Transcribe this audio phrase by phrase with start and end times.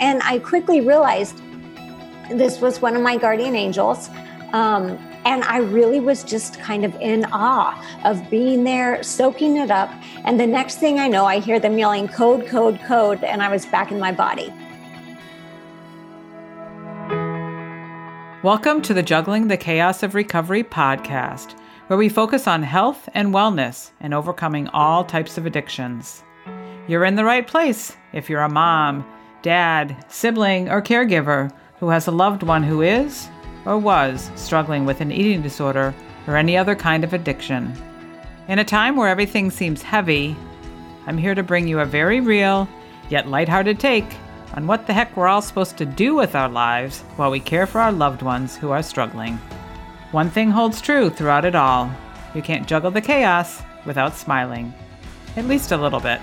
[0.00, 1.40] and I quickly realized
[2.30, 4.10] this was one of my guardian angels.
[4.52, 9.70] Um, and I really was just kind of in awe of being there, soaking it
[9.70, 9.90] up.
[10.24, 13.24] And the next thing I know, I hear them yelling, code, code, code.
[13.24, 14.52] And I was back in my body.
[18.42, 21.58] Welcome to the Juggling the Chaos of Recovery podcast,
[21.88, 26.22] where we focus on health and wellness and overcoming all types of addictions.
[26.86, 29.04] You're in the right place if you're a mom,
[29.46, 33.28] dad, sibling, or caregiver who has a loved one who is
[33.64, 35.94] or was struggling with an eating disorder
[36.26, 37.72] or any other kind of addiction.
[38.48, 40.34] In a time where everything seems heavy,
[41.06, 42.68] I'm here to bring you a very real,
[43.08, 44.16] yet lighthearted take
[44.54, 47.68] on what the heck we're all supposed to do with our lives while we care
[47.68, 49.36] for our loved ones who are struggling.
[50.10, 51.88] One thing holds true throughout it all
[52.34, 54.74] you can't juggle the chaos without smiling,
[55.36, 56.20] at least a little bit.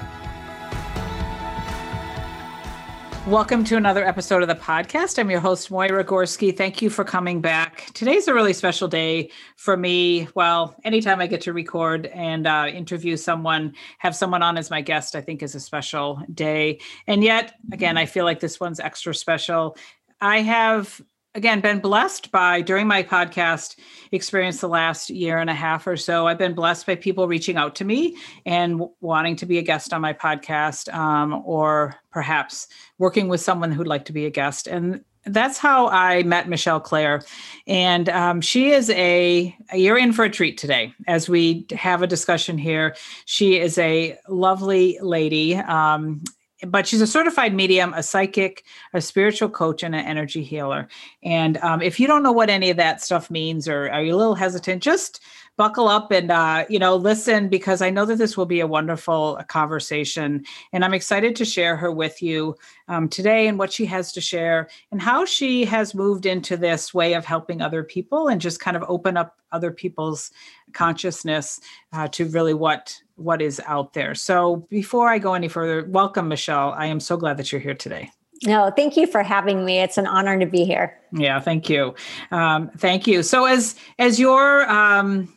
[3.27, 5.17] Welcome to another episode of the podcast.
[5.17, 6.55] I'm your host, Moira Gorski.
[6.55, 7.89] Thank you for coming back.
[7.93, 10.27] Today's a really special day for me.
[10.35, 14.81] Well, anytime I get to record and uh, interview someone, have someone on as my
[14.81, 16.81] guest, I think is a special day.
[17.07, 19.77] And yet, again, I feel like this one's extra special.
[20.19, 21.01] I have
[21.35, 23.75] again been blessed by during my podcast
[24.11, 27.57] experience the last year and a half or so i've been blessed by people reaching
[27.57, 32.67] out to me and wanting to be a guest on my podcast um, or perhaps
[32.97, 36.81] working with someone who'd like to be a guest and that's how I met Michelle
[36.81, 37.21] Claire.
[37.65, 42.07] And um, she is a, you're in for a treat today as we have a
[42.07, 42.95] discussion here.
[43.23, 45.55] She is a lovely lady.
[45.55, 46.23] Um,
[46.67, 50.87] but she's a certified medium, a psychic, a spiritual coach, and an energy healer.
[51.23, 54.15] And um, if you don't know what any of that stuff means, or are you
[54.15, 55.21] a little hesitant, just
[55.55, 58.67] buckle up and uh, you know listen because I know that this will be a
[58.67, 62.55] wonderful uh, conversation, and I'm excited to share her with you
[62.87, 66.93] um, today and what she has to share and how she has moved into this
[66.93, 70.31] way of helping other people and just kind of open up other people's
[70.73, 71.59] consciousness
[71.93, 74.15] uh, to really what what is out there.
[74.15, 76.71] So before I go any further, welcome Michelle.
[76.71, 78.11] I am so glad that you're here today.
[78.45, 79.79] No, thank you for having me.
[79.79, 80.99] It's an honor to be here.
[81.13, 81.95] Yeah, thank you.
[82.31, 83.23] Um, thank you.
[83.23, 85.33] So as as your um,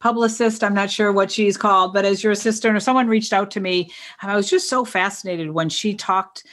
[0.00, 3.50] publicist i'm not sure what she's called but as your assistant or someone reached out
[3.50, 3.90] to me
[4.22, 6.44] i was just so fascinated when she talked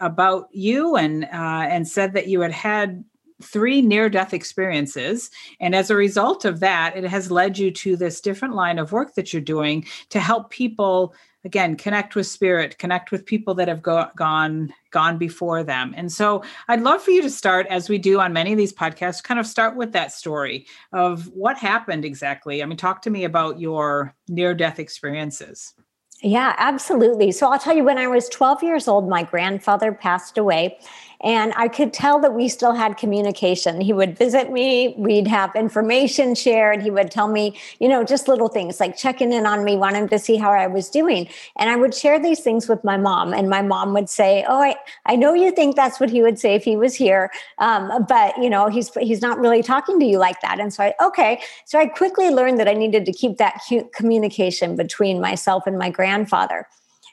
[0.00, 3.04] about you and uh, and said that you had had
[3.42, 5.30] three near death experiences.
[5.60, 8.92] And as a result of that it has led you to this different line of
[8.92, 11.14] work that you're doing to help people
[11.44, 16.10] again connect with spirit connect with people that have go- gone gone before them and
[16.10, 19.22] so i'd love for you to start as we do on many of these podcasts
[19.22, 23.24] kind of start with that story of what happened exactly i mean talk to me
[23.24, 25.74] about your near death experiences
[26.22, 27.32] yeah, absolutely.
[27.32, 30.78] So I'll tell you, when I was 12 years old, my grandfather passed away.
[31.22, 33.80] And I could tell that we still had communication.
[33.80, 36.82] He would visit me, we'd have information shared.
[36.82, 40.08] He would tell me, you know, just little things like checking in on me, wanting
[40.08, 41.28] to see how I was doing.
[41.58, 43.34] And I would share these things with my mom.
[43.34, 44.76] And my mom would say, Oh, I,
[45.06, 47.30] I know you think that's what he would say if he was here.
[47.58, 50.58] Um, but, you know, he's, he's not really talking to you like that.
[50.58, 51.40] And so I, okay.
[51.66, 53.60] So I quickly learned that I needed to keep that
[53.94, 56.66] communication between myself and my grandfather.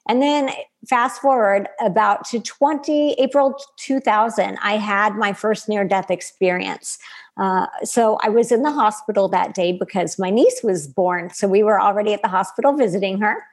[0.07, 0.51] And then
[0.87, 6.97] fast forward about to 20 April 2000, I had my first near death experience.
[7.37, 11.29] Uh, so I was in the hospital that day because my niece was born.
[11.31, 13.43] So we were already at the hospital visiting her.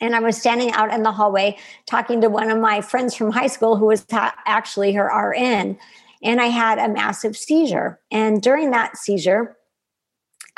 [0.00, 1.56] And I was standing out in the hallway
[1.86, 5.78] talking to one of my friends from high school who was ta- actually her RN.
[6.22, 8.00] And I had a massive seizure.
[8.10, 9.56] And during that seizure,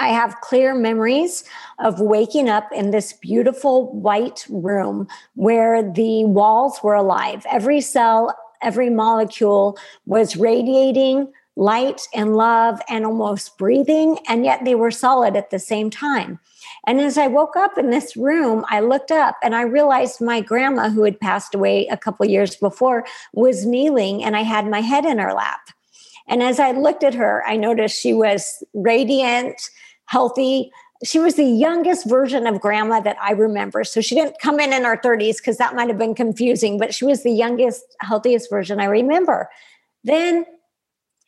[0.01, 1.45] I have clear memories
[1.79, 7.45] of waking up in this beautiful white room where the walls were alive.
[7.51, 14.75] Every cell, every molecule was radiating light and love and almost breathing, and yet they
[14.75, 16.41] were solid at the same time.
[16.87, 20.41] And as I woke up in this room, I looked up and I realized my
[20.41, 23.05] grandma, who had passed away a couple years before,
[23.35, 25.61] was kneeling and I had my head in her lap.
[26.27, 29.61] And as I looked at her, I noticed she was radiant
[30.11, 30.73] healthy.
[31.05, 33.85] She was the youngest version of grandma that I remember.
[33.85, 36.93] So she didn't come in in her 30s because that might have been confusing, but
[36.93, 39.49] she was the youngest, healthiest version I remember.
[40.03, 40.47] Then,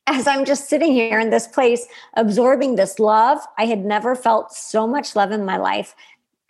[0.08, 4.52] as I'm just sitting here in this place, absorbing this love, I had never felt
[4.52, 5.94] so much love in my life.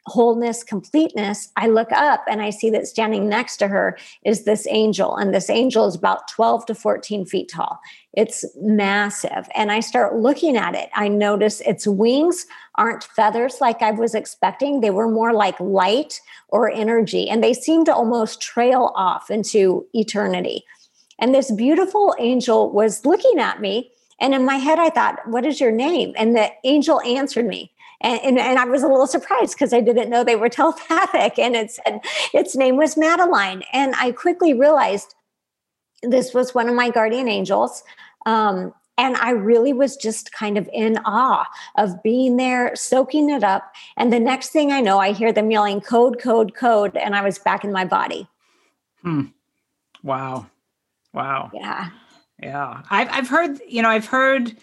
[0.06, 4.66] Wholeness, completeness, I look up and I see that standing next to her is this
[4.68, 5.16] angel.
[5.16, 7.78] And this angel is about 12 to 14 feet tall.
[8.12, 9.48] It's massive.
[9.54, 10.90] And I start looking at it.
[10.94, 14.80] I notice its wings aren't feathers like I was expecting.
[14.80, 17.28] They were more like light or energy.
[17.28, 20.64] And they seem to almost trail off into eternity.
[21.18, 23.92] And this beautiful angel was looking at me.
[24.20, 26.12] And in my head, I thought, What is your name?
[26.16, 27.71] And the angel answered me.
[28.02, 31.38] And, and, and, I was a little surprised because I didn't know they were telepathic.
[31.38, 32.00] And it said
[32.34, 33.62] its name was Madeline.
[33.72, 35.14] And I quickly realized
[36.02, 37.82] this was one of my guardian angels.
[38.26, 41.46] Um, and I really was just kind of in awe
[41.76, 43.72] of being there, soaking it up.
[43.96, 46.96] And the next thing I know, I hear them yelling, code, code, code.
[46.96, 48.28] And I was back in my body.
[49.00, 49.26] Hmm.
[50.02, 50.46] Wow.
[51.14, 51.50] Wow.
[51.54, 51.90] Yeah.
[52.42, 52.82] Yeah.
[52.90, 54.56] I've, I've heard, you know, I've heard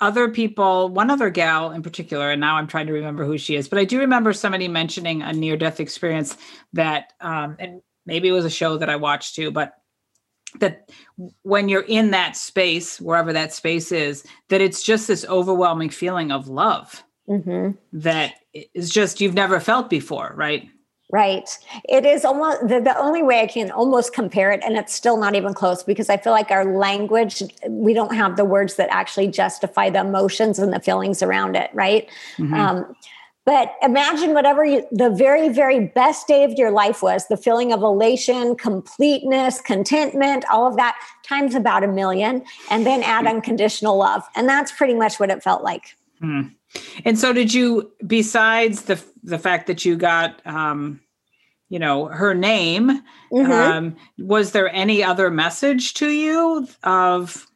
[0.00, 3.56] other people, one other gal in particular, and now I'm trying to remember who she
[3.56, 6.36] is, but I do remember somebody mentioning a near death experience
[6.74, 9.74] that, um, and maybe it was a show that I watched too, but
[10.60, 10.90] that
[11.42, 16.30] when you're in that space, wherever that space is, that it's just this overwhelming feeling
[16.30, 17.70] of love mm-hmm.
[17.92, 18.34] that
[18.74, 20.68] is just you've never felt before, right?
[21.08, 21.48] Right.
[21.88, 25.16] It is almost the, the only way I can almost compare it, and it's still
[25.16, 28.88] not even close because I feel like our language, we don't have the words that
[28.90, 32.08] actually justify the emotions and the feelings around it, right?
[32.38, 32.54] Mm-hmm.
[32.54, 32.96] Um,
[33.46, 37.72] but imagine whatever you, the very, very best day of your life was the feeling
[37.72, 43.96] of elation, completeness, contentment, all of that times about a million, and then add unconditional
[43.96, 44.24] love.
[44.34, 45.96] And that's pretty much what it felt like.
[46.18, 46.48] Hmm.
[47.04, 51.00] And so, did you, besides the the fact that you got, um,
[51.68, 53.02] you know, her name,
[53.32, 53.52] mm-hmm.
[53.52, 57.46] um, was there any other message to you of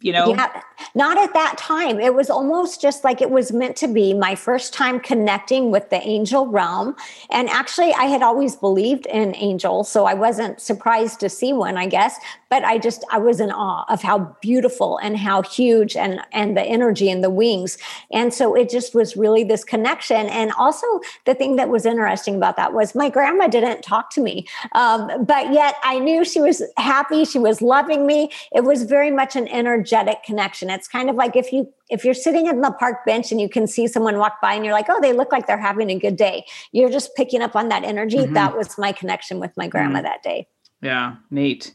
[0.00, 0.30] you know?
[0.30, 0.62] Yeah,
[0.94, 2.00] not at that time.
[2.00, 5.90] It was almost just like it was meant to be my first time connecting with
[5.90, 6.96] the angel realm.
[7.30, 11.76] And actually i had always believed in angels so i wasn't surprised to see one
[11.76, 12.16] i guess.
[12.48, 16.56] But i just i was in awe of how beautiful and how huge and and
[16.56, 17.76] the energy and the wings.
[18.12, 20.26] And so it just was really this connection.
[20.26, 20.86] And also
[21.26, 25.24] the thing that was interesting about that was my grandma didn't talk to me um,
[25.24, 28.30] but yet i knew she was happy she was loving me.
[28.54, 30.70] It was very much an energetic connection.
[30.70, 33.48] It's kind of like if you if you're sitting in the park bench and you
[33.48, 35.98] can see someone walk by and you're like, oh, they look like they're having a
[35.98, 36.44] good day.
[36.72, 38.18] You're just picking up on that energy.
[38.18, 38.34] Mm-hmm.
[38.34, 40.04] That was my connection with my grandma mm-hmm.
[40.04, 40.48] that day.
[40.82, 41.74] Yeah, neat.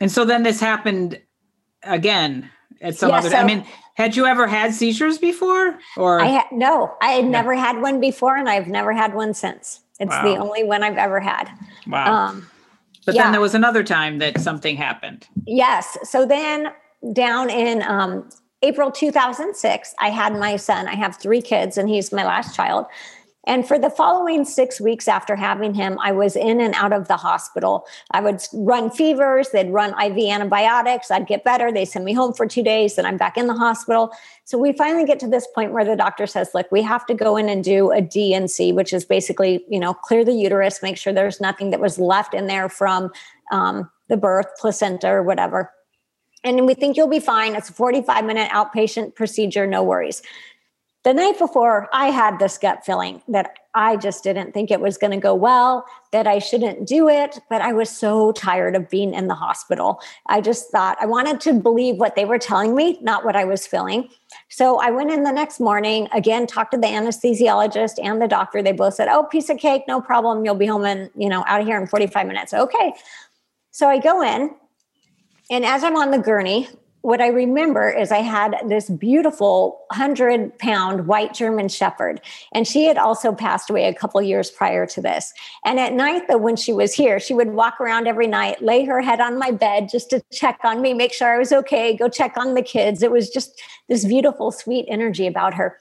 [0.00, 1.20] And so then this happened
[1.82, 2.50] again
[2.80, 3.30] at some yeah, other.
[3.30, 5.78] So, I mean, had you ever had seizures before?
[5.96, 9.34] Or I had no, I had never had one before, and I've never had one
[9.34, 9.80] since.
[9.98, 10.22] It's wow.
[10.22, 11.50] the only one I've ever had.
[11.86, 12.28] Wow.
[12.28, 12.50] Um,
[13.06, 13.22] but yeah.
[13.22, 15.26] then there was another time that something happened.
[15.46, 15.96] Yes.
[16.02, 16.68] So then
[17.12, 18.28] down in um,
[18.62, 20.88] April 2006, I had my son.
[20.88, 22.86] I have three kids, and he's my last child.
[23.46, 27.06] And for the following six weeks after having him, I was in and out of
[27.06, 27.86] the hospital.
[28.10, 32.32] I would run fevers, they'd run IV antibiotics, I'd get better, they send me home
[32.32, 34.10] for two days, then I'm back in the hospital.
[34.44, 37.14] So we finally get to this point where the doctor says, look, we have to
[37.14, 40.96] go in and do a D&C, which is basically, you know, clear the uterus, make
[40.96, 43.12] sure there's nothing that was left in there from
[43.52, 45.70] um, the birth, placenta, or whatever
[46.44, 47.54] and we think you'll be fine.
[47.54, 50.22] It's a 45 minute outpatient procedure, no worries.
[51.06, 54.98] The night before, I had this gut feeling that I just didn't think it was
[54.98, 58.90] going to go well, that I shouldn't do it, but I was so tired of
[58.90, 60.00] being in the hospital.
[60.26, 63.44] I just thought I wanted to believe what they were telling me, not what I
[63.44, 64.08] was feeling.
[64.48, 68.60] So I went in the next morning, again, talked to the anesthesiologist and the doctor.
[68.60, 70.44] They both said, Oh, piece of cake, no problem.
[70.44, 72.52] You'll be home and, you know, out of here in 45 minutes.
[72.52, 72.94] Okay.
[73.70, 74.56] So I go in
[75.50, 76.68] and as I'm on the gurney,
[77.06, 82.20] what I remember is I had this beautiful 100 pound white German Shepherd,
[82.52, 85.32] and she had also passed away a couple years prior to this.
[85.64, 88.84] And at night, though, when she was here, she would walk around every night, lay
[88.86, 91.96] her head on my bed just to check on me, make sure I was okay,
[91.96, 93.04] go check on the kids.
[93.04, 95.78] It was just this beautiful, sweet energy about her.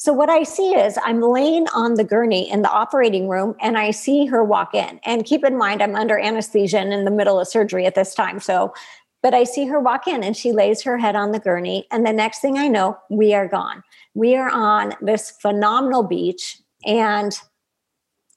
[0.00, 3.76] So what I see is I'm laying on the gurney in the operating room and
[3.76, 5.00] I see her walk in.
[5.02, 8.14] And keep in mind, I'm under anesthesia and in the middle of surgery at this
[8.14, 8.38] time.
[8.38, 8.72] So
[9.22, 11.86] but I see her walk in and she lays her head on the gurney.
[11.90, 13.82] And the next thing I know, we are gone.
[14.14, 16.58] We are on this phenomenal beach.
[16.86, 17.38] And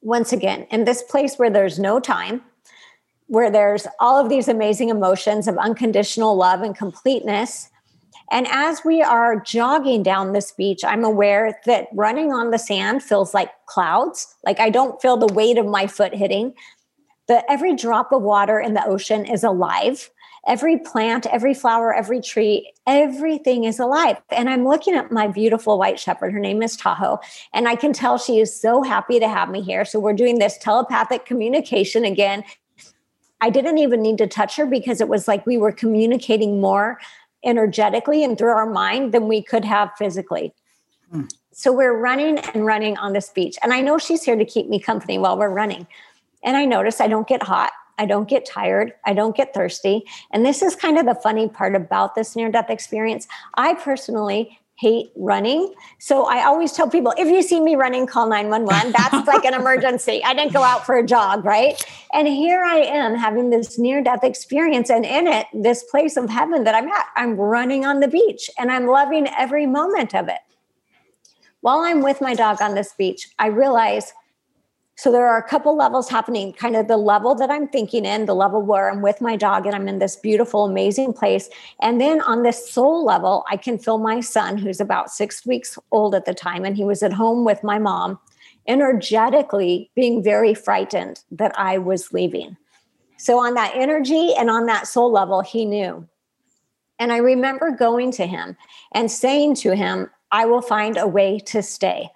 [0.01, 2.41] once again, in this place where there's no time,
[3.27, 7.69] where there's all of these amazing emotions of unconditional love and completeness.
[8.31, 13.03] And as we are jogging down this beach, I'm aware that running on the sand
[13.03, 14.33] feels like clouds.
[14.43, 16.53] Like I don't feel the weight of my foot hitting,
[17.27, 20.09] The every drop of water in the ocean is alive.
[20.47, 24.17] Every plant, every flower, every tree, everything is alive.
[24.29, 26.33] And I'm looking at my beautiful white shepherd.
[26.33, 27.19] Her name is Tahoe.
[27.53, 29.85] And I can tell she is so happy to have me here.
[29.85, 32.43] So we're doing this telepathic communication again.
[33.39, 36.99] I didn't even need to touch her because it was like we were communicating more
[37.43, 40.53] energetically and through our mind than we could have physically.
[41.11, 41.25] Hmm.
[41.51, 43.57] So we're running and running on this beach.
[43.61, 45.87] And I know she's here to keep me company while we're running.
[46.43, 47.71] And I notice I don't get hot.
[48.01, 48.93] I don't get tired.
[49.05, 50.03] I don't get thirsty.
[50.31, 53.27] And this is kind of the funny part about this near death experience.
[53.53, 55.71] I personally hate running.
[55.99, 58.91] So I always tell people if you see me running, call 911.
[58.93, 60.23] That's like an emergency.
[60.23, 61.79] I didn't go out for a jog, right?
[62.11, 64.89] And here I am having this near death experience.
[64.89, 68.49] And in it, this place of heaven that I'm at, I'm running on the beach
[68.57, 70.39] and I'm loving every moment of it.
[71.59, 74.11] While I'm with my dog on this beach, I realize
[75.01, 78.27] so there are a couple levels happening kind of the level that i'm thinking in
[78.27, 81.49] the level where i'm with my dog and i'm in this beautiful amazing place.
[81.81, 85.79] And then on this soul level i can feel my son who's about six weeks
[85.89, 88.19] old at the time and he was at home with my mom
[88.67, 92.55] energetically being very frightened that i was leaving.
[93.17, 96.07] So on that energy and on that soul level he knew.
[96.99, 98.55] And i remember going to him
[98.91, 102.11] and saying to him i will find a way to stay.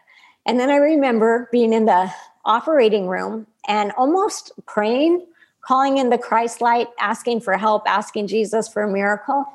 [0.45, 2.13] And then i remember being in the
[2.45, 5.25] operating room and almost praying,
[5.61, 9.45] calling in the Christ light, asking for help, asking Jesus for a miracle.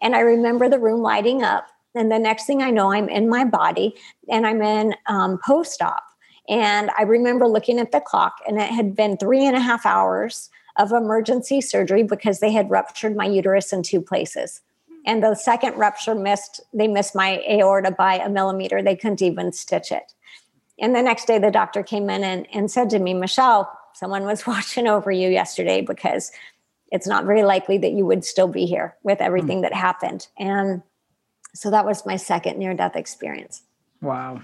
[0.00, 1.66] And I remember the room lighting up.
[1.94, 3.94] And the next thing I know, I'm in my body
[4.28, 6.02] and I'm in um, post op.
[6.48, 9.84] And I remember looking at the clock, and it had been three and a half
[9.84, 14.60] hours of emergency surgery because they had ruptured my uterus in two places.
[15.04, 18.82] And the second rupture missed, they missed my aorta by a millimeter.
[18.82, 20.12] They couldn't even stitch it.
[20.78, 24.24] And the next day, the doctor came in and, and said to me, Michelle, someone
[24.24, 26.30] was watching over you yesterday because
[26.92, 29.62] it's not very likely that you would still be here with everything mm.
[29.62, 30.28] that happened.
[30.38, 30.82] And
[31.54, 33.62] so that was my second near death experience.
[34.00, 34.40] Wow.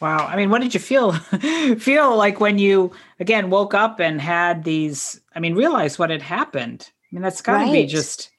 [0.00, 0.26] Wow.
[0.26, 1.12] I mean, what did you feel
[1.78, 6.22] feel like when you again woke up and had these I mean, realized what had
[6.22, 6.90] happened?
[6.90, 7.72] I mean, that's got to right.
[7.72, 8.30] be just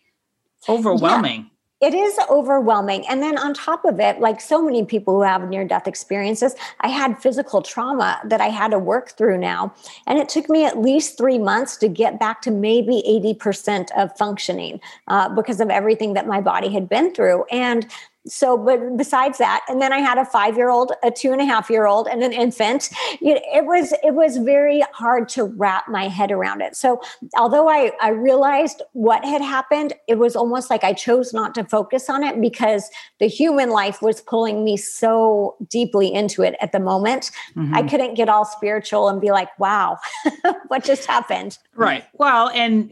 [0.68, 1.50] overwhelming
[1.84, 3.06] it is overwhelming.
[3.10, 6.56] And then on top of it, like so many people who have near death experiences,
[6.80, 9.74] I had physical trauma that I had to work through now.
[10.08, 13.04] And it took me at least three months to get back to maybe
[13.38, 17.44] 80% of functioning uh, because of everything that my body had been through.
[17.52, 17.86] And
[18.28, 21.42] so but besides that and then i had a five year old a two and
[21.42, 22.90] a half year old and an infant
[23.22, 26.76] it was it was very hard to wrap my head around it.
[26.76, 27.02] So
[27.38, 31.64] although i i realized what had happened it was almost like i chose not to
[31.64, 32.90] focus on it because
[33.20, 37.32] the human life was pulling me so deeply into it at the moment.
[37.56, 37.76] Mm-hmm.
[37.76, 39.98] i couldn't get all spiritual and be like wow
[40.68, 41.58] what just happened?
[41.76, 42.06] Right.
[42.14, 42.92] Well and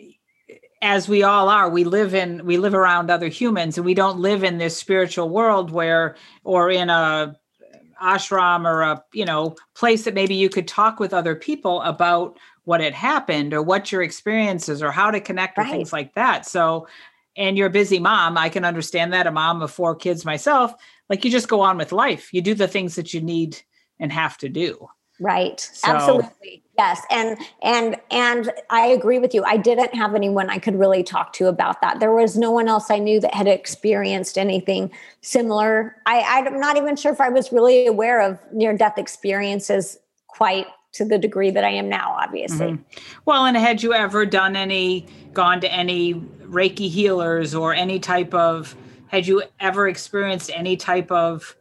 [0.82, 4.20] as we all are we live in we live around other humans and we don't
[4.20, 7.36] live in this spiritual world where or in a
[8.02, 12.38] ashram or a you know place that maybe you could talk with other people about
[12.64, 15.70] what had happened or what your experiences or how to connect right.
[15.70, 16.46] things like that.
[16.46, 16.88] So
[17.38, 20.74] and you're a busy mom i can understand that a mom of four kids myself
[21.12, 22.34] like you just go on with life.
[22.34, 23.62] You do the things that you need
[24.00, 24.88] and have to do
[25.22, 29.44] right so, absolutely Yes, and and and I agree with you.
[29.44, 32.00] I didn't have anyone I could really talk to about that.
[32.00, 35.98] There was no one else I knew that had experienced anything similar.
[36.08, 40.66] I, I'm not even sure if I was really aware of near death experiences quite
[40.94, 42.72] to the degree that I am now, obviously.
[42.72, 43.00] Mm-hmm.
[43.26, 48.34] Well, and had you ever done any, gone to any Reiki healers or any type
[48.34, 48.76] of,
[49.08, 51.56] had you ever experienced any type of,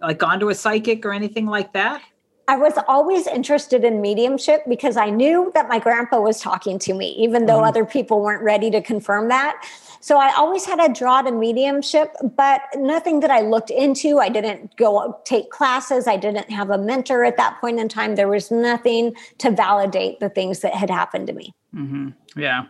[0.00, 2.02] like gone to a psychic or anything like that?
[2.50, 6.92] I was always interested in mediumship because I knew that my grandpa was talking to
[6.92, 7.66] me, even though mm-hmm.
[7.66, 9.64] other people weren't ready to confirm that.
[10.00, 14.18] So I always had a draw to mediumship, but nothing that I looked into.
[14.18, 16.08] I didn't go take classes.
[16.08, 18.16] I didn't have a mentor at that point in time.
[18.16, 21.54] There was nothing to validate the things that had happened to me.
[21.72, 22.08] Mm-hmm.
[22.36, 22.64] Yeah.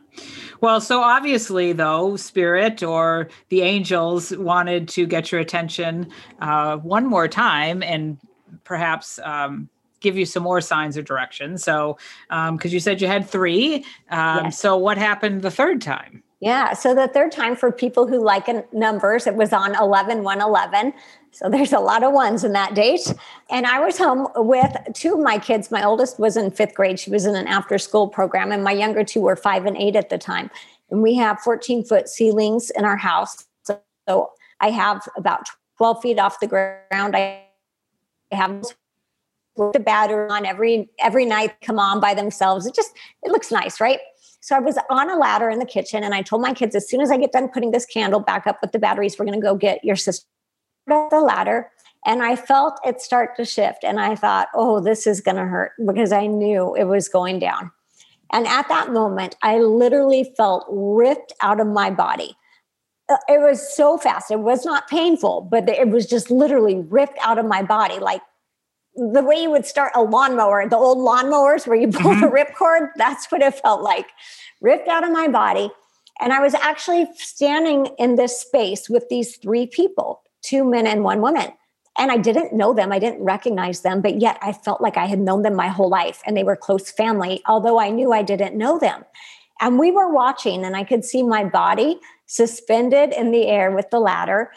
[0.61, 6.11] Well, so obviously, though, spirit or the angels wanted to get your attention
[6.41, 8.19] uh, one more time and
[8.71, 11.59] perhaps um, give you some more signs or direction.
[11.59, 11.99] So,
[12.29, 13.85] because um, you said you had three.
[14.11, 14.61] Um, yes.
[14.61, 16.23] So, what happened the third time?
[16.39, 16.73] Yeah.
[16.73, 20.95] So, the third time for people who like numbers, it was on 11 111.
[21.33, 23.13] So, there's a lot of ones in that date.
[23.51, 25.73] And I was home with two of my kids.
[25.73, 28.73] My oldest was in fifth grade, she was in an after school program, and my
[28.73, 30.49] younger two were five and eight at the time.
[30.93, 33.47] And we have 14 foot ceilings in our house.
[33.65, 35.49] So, so I have about
[35.79, 37.17] 12 feet off the ground.
[37.17, 37.43] I
[38.33, 38.65] have
[39.57, 42.67] with the battery on every every night come on by themselves.
[42.67, 44.01] It just it looks nice, right?
[44.41, 46.89] So I was on a ladder in the kitchen and I told my kids as
[46.89, 49.39] soon as I get done putting this candle back up with the batteries, we're going
[49.39, 50.27] to go get your sister
[50.87, 51.71] the ladder.
[52.07, 53.85] And I felt it start to shift.
[53.85, 57.39] And I thought, oh, this is going to hurt because I knew it was going
[57.39, 57.71] down.
[58.33, 62.37] And at that moment, I literally felt ripped out of my body.
[63.29, 64.31] It was so fast.
[64.31, 67.99] It was not painful, but it was just literally ripped out of my body.
[67.99, 68.23] Like
[68.95, 72.21] the way you would start a lawnmower, the old lawnmowers where you pull mm-hmm.
[72.21, 74.07] the ripcord, that's what it felt like
[74.61, 75.71] ripped out of my body.
[76.21, 81.05] And I was actually standing in this space with these three people two men and
[81.05, 81.53] one woman.
[81.99, 85.07] And I didn't know them, I didn't recognize them, but yet I felt like I
[85.07, 88.23] had known them my whole life and they were close family, although I knew I
[88.23, 89.05] didn't know them.
[89.61, 93.91] And we were watching, and I could see my body suspended in the air with
[93.91, 94.53] the ladder.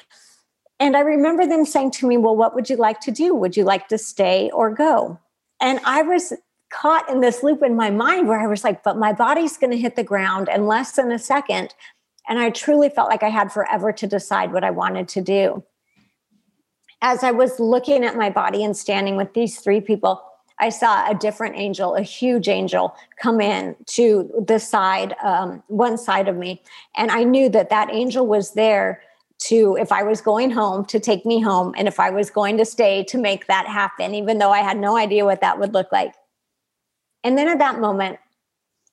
[0.80, 3.36] And I remember them saying to me, Well, what would you like to do?
[3.36, 5.20] Would you like to stay or go?
[5.62, 6.34] And I was
[6.72, 9.72] caught in this loop in my mind where I was like, But my body's going
[9.72, 11.74] to hit the ground in less than a second.
[12.28, 15.64] And I truly felt like I had forever to decide what I wanted to do.
[17.02, 20.22] As I was looking at my body and standing with these three people,
[20.60, 25.98] I saw a different angel, a huge angel, come in to the side, um, one
[25.98, 26.62] side of me.
[26.96, 29.02] And I knew that that angel was there
[29.40, 32.58] to if I was going home to take me home and if I was going
[32.58, 35.74] to stay to make that happen, even though I had no idea what that would
[35.74, 36.14] look like.
[37.24, 38.20] And then at that moment,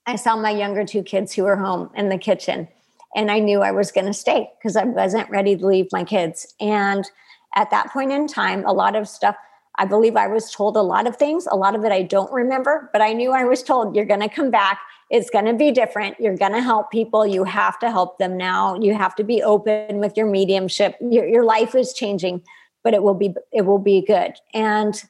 [0.07, 2.69] I saw my younger two kids who were home in the kitchen
[3.15, 6.05] and I knew I was going to stay because I wasn't ready to leave my
[6.05, 6.55] kids.
[6.61, 7.09] And
[7.55, 9.37] at that point in time, a lot of stuff,
[9.79, 11.47] I believe I was told a lot of things.
[11.51, 14.21] A lot of it I don't remember, but I knew I was told you're going
[14.21, 16.19] to come back it's going to be different.
[16.21, 17.27] You're going to help people.
[17.27, 18.77] You have to help them now.
[18.77, 20.95] You have to be open with your mediumship.
[21.01, 22.43] Your, your life is changing,
[22.85, 24.35] but it will be it will be good.
[24.55, 25.03] And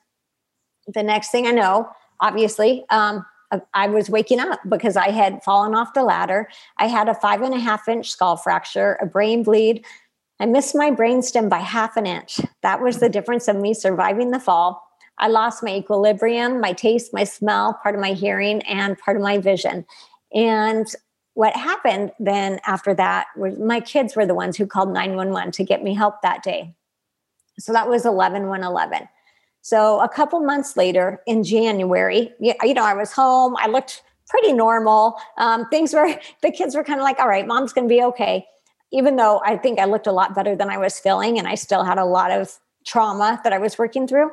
[0.87, 3.27] the next thing I know, obviously, um,
[3.75, 6.49] I was waking up because I had fallen off the ladder.
[6.79, 9.85] I had a five and a half inch skull fracture, a brain bleed.
[10.41, 12.41] I missed my brainstem by half an inch.
[12.63, 14.83] That was the difference of me surviving the fall
[15.21, 19.23] I lost my equilibrium, my taste, my smell, part of my hearing, and part of
[19.23, 19.85] my vision.
[20.33, 20.87] And
[21.35, 25.65] what happened then after that was my kids were the ones who called 911 to
[25.65, 26.75] get me help that day.
[27.59, 29.09] So that was 11 111.
[29.61, 33.57] So a couple months later in January, you know, I was home.
[33.59, 35.17] I looked pretty normal.
[35.37, 38.03] Um, things were, the kids were kind of like, all right, mom's going to be
[38.03, 38.47] okay.
[38.93, 41.55] Even though I think I looked a lot better than I was feeling and I
[41.55, 44.31] still had a lot of trauma that I was working through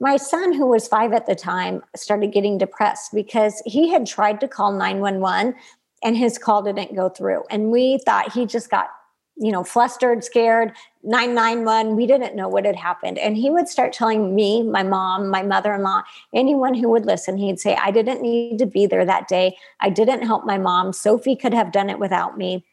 [0.00, 4.40] my son, who was five at the time, started getting depressed because he had tried
[4.40, 5.54] to call 911
[6.02, 7.44] and his call didn't go through.
[7.50, 8.88] And we thought he just got,
[9.36, 11.96] you know, flustered, scared, 991.
[11.96, 13.16] We didn't know what had happened.
[13.16, 16.02] And he would start telling me, my mom, my mother in law,
[16.34, 19.56] anyone who would listen, he'd say, I didn't need to be there that day.
[19.80, 20.92] I didn't help my mom.
[20.92, 22.66] Sophie could have done it without me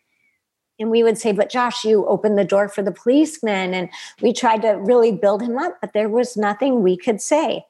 [0.79, 3.73] and we would say, But Josh, you opened the door for the policeman.
[3.73, 3.89] And
[4.21, 7.65] we tried to really build him up, but there was nothing we could say.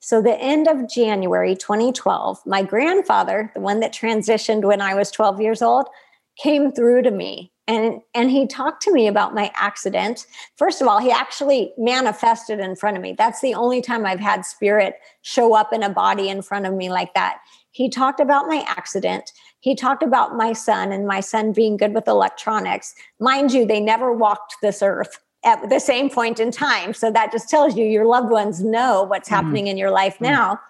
[0.00, 5.10] So, the end of January 2012, my grandfather, the one that transitioned when I was
[5.10, 5.88] 12 years old,
[6.36, 10.26] came through to me and and he talked to me about my accident
[10.56, 14.20] first of all he actually manifested in front of me that's the only time i've
[14.20, 17.38] had spirit show up in a body in front of me like that
[17.70, 19.32] he talked about my accident
[19.64, 22.94] he talked about my son and my son being good with electronics.
[23.18, 26.92] Mind you, they never walked this earth at the same point in time.
[26.92, 29.36] So that just tells you your loved ones know what's mm-hmm.
[29.36, 30.24] happening in your life mm-hmm.
[30.24, 30.60] now.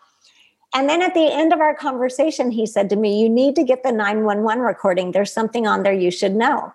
[0.75, 3.65] And then at the end of our conversation, he said to me, You need to
[3.65, 5.11] get the 911 recording.
[5.11, 6.73] There's something on there you should know.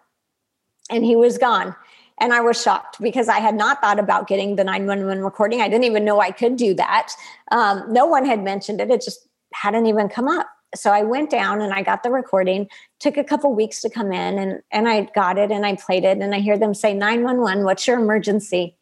[0.90, 1.74] And he was gone.
[2.20, 5.62] And I was shocked because I had not thought about getting the 911 recording.
[5.62, 7.14] I didn't even know I could do that.
[7.50, 11.30] Um, no one had mentioned it, it just hadn't even come up so I went
[11.30, 12.68] down and I got the recording.
[13.00, 16.04] Took a couple weeks to come in and and I got it and I played
[16.04, 18.76] it and I hear them say 911, what's your emergency?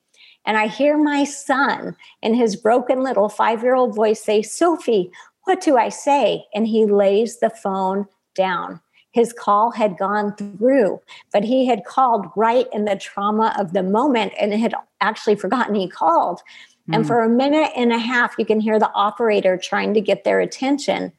[0.46, 5.12] And I hear my son in his broken little 5-year-old voice say, "Sophie,
[5.44, 8.80] what do I say?" And he lays the phone down.
[9.12, 11.02] His call had gone through,
[11.34, 15.74] but he had called right in the trauma of the moment and had actually forgotten
[15.74, 16.42] he called.
[16.88, 16.96] Mm.
[16.96, 20.24] And for a minute and a half, you can hear the operator trying to get
[20.24, 21.12] their attention.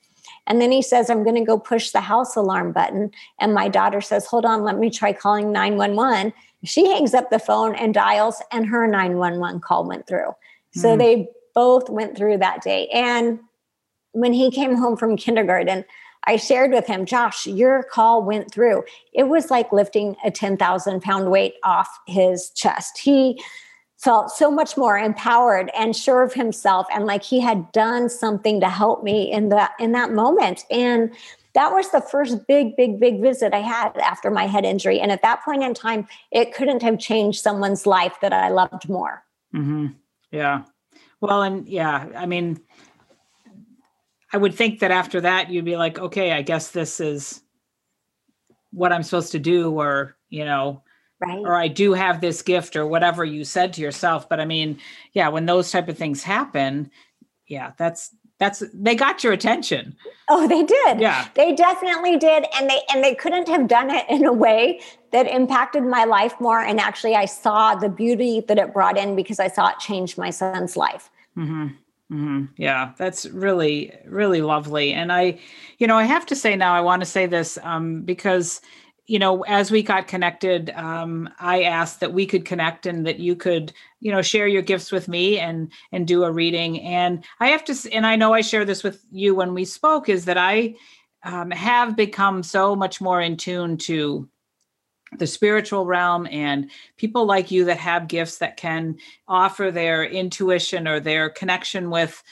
[0.49, 3.13] And then he says, I'm going to go push the house alarm button.
[3.39, 6.33] And my daughter says, Hold on, let me try calling 911.
[6.65, 10.33] She hangs up the phone and dials, and her 911 call went through.
[10.75, 10.99] So mm.
[10.99, 12.89] they both went through that day.
[12.89, 13.39] And
[14.13, 15.85] when he came home from kindergarten,
[16.25, 18.85] I shared with him, Josh, your call went through.
[19.13, 22.99] It was like lifting a 10,000 pound weight off his chest.
[22.99, 23.41] He
[23.99, 28.61] felt so much more empowered and sure of himself and like he had done something
[28.61, 30.65] to help me in that in that moment.
[30.71, 31.13] And
[31.55, 35.01] that was the first big big big visit i had after my head injury.
[35.01, 38.89] And at that point in time it couldn't have changed someone's life that i loved
[38.89, 39.25] more.
[39.55, 39.87] Mm-hmm.
[40.31, 40.63] yeah.
[41.21, 42.61] Well and yeah i mean
[44.33, 47.43] i would think that after that you'd be like okay i guess this is
[48.71, 50.83] what i'm supposed to do or you know
[51.21, 54.45] right or i do have this gift or whatever you said to yourself but i
[54.45, 54.79] mean
[55.13, 56.91] yeah when those type of things happen
[57.47, 59.97] yeah that's that's they got your attention
[60.29, 64.05] oh they did yeah they definitely did and they and they couldn't have done it
[64.09, 64.81] in a way
[65.13, 69.17] that impacted my life more and actually i saw the beauty that it brought in
[69.17, 71.69] because i saw it change my son's life mm-hmm.
[72.11, 72.47] Mm-hmm.
[72.57, 74.95] Yeah, that's really, really lovely.
[74.95, 75.39] And I,
[75.77, 78.63] you know, I have to say now, I want to say this um, because
[79.09, 83.18] you know, as we got connected, um, I asked that we could connect and that
[83.18, 86.81] you could, you know, share your gifts with me and and do a reading.
[86.83, 90.11] And I have to, and I know I share this with you when we spoke,
[90.11, 90.75] is that I
[91.25, 94.29] um, have become so much more in tune to
[95.16, 100.87] the spiritual realm and people like you that have gifts that can offer their intuition
[100.87, 102.23] or their connection with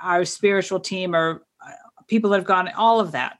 [0.00, 1.72] our spiritual team or uh,
[2.06, 3.38] people that have gone all of that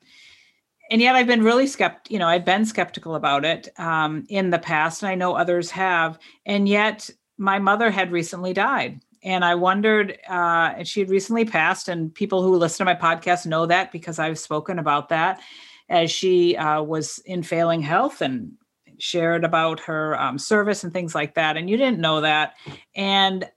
[0.90, 2.12] and yet I've been really skeptical.
[2.12, 5.70] You know, I've been skeptical about it um, in the past, and I know others
[5.70, 6.18] have.
[6.46, 10.18] And yet, my mother had recently died, and I wondered.
[10.28, 13.92] Uh, and she had recently passed, and people who listen to my podcast know that
[13.92, 15.40] because I've spoken about that
[15.88, 18.52] as she uh, was in failing health and
[18.98, 21.56] shared about her um, service and things like that.
[21.56, 22.54] And you didn't know that,
[22.94, 23.48] and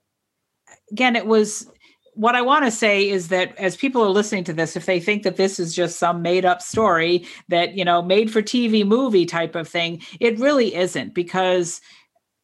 [0.90, 1.70] again, it was
[2.18, 4.98] what I want to say is that as people are listening to this, if they
[4.98, 8.84] think that this is just some made up story that, you know, made for TV
[8.84, 11.80] movie type of thing, it really isn't because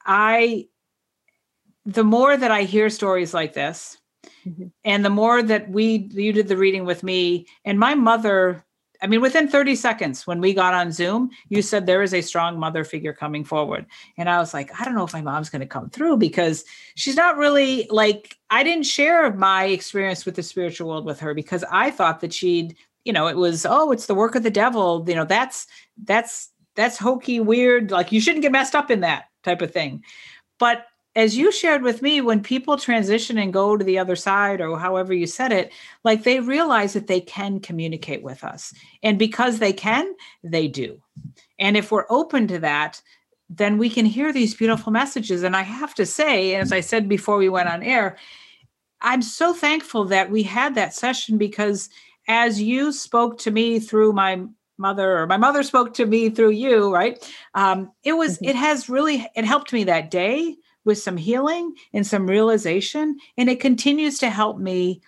[0.06, 0.68] I,
[1.84, 3.98] the more that I hear stories like this,
[4.46, 4.66] mm-hmm.
[4.84, 8.63] and the more that we, you did the reading with me, and my mother
[9.04, 12.22] I mean, within 30 seconds when we got on Zoom, you said there is a
[12.22, 13.84] strong mother figure coming forward.
[14.16, 16.64] And I was like, I don't know if my mom's going to come through because
[16.94, 21.34] she's not really like, I didn't share my experience with the spiritual world with her
[21.34, 24.50] because I thought that she'd, you know, it was, oh, it's the work of the
[24.50, 25.04] devil.
[25.06, 25.66] You know, that's,
[26.02, 27.90] that's, that's hokey, weird.
[27.90, 30.02] Like you shouldn't get messed up in that type of thing.
[30.58, 30.86] But
[31.16, 34.79] as you shared with me, when people transition and go to the other side, or
[34.79, 35.72] however you said it,
[36.03, 38.74] like they realize that they can communicate with us.
[39.03, 41.00] And because they can, they do.
[41.59, 43.00] And if we're open to that,
[43.48, 45.42] then we can hear these beautiful messages.
[45.42, 48.16] And I have to say, as I said before we went on air,
[49.00, 51.90] I'm so thankful that we had that session because
[52.27, 54.42] as you spoke to me through my
[54.79, 58.46] mother or my mother spoke to me through you right um, it was mm-hmm.
[58.46, 63.18] it has really it helped me that day with some healing and some realization.
[63.37, 65.01] And it continues to help me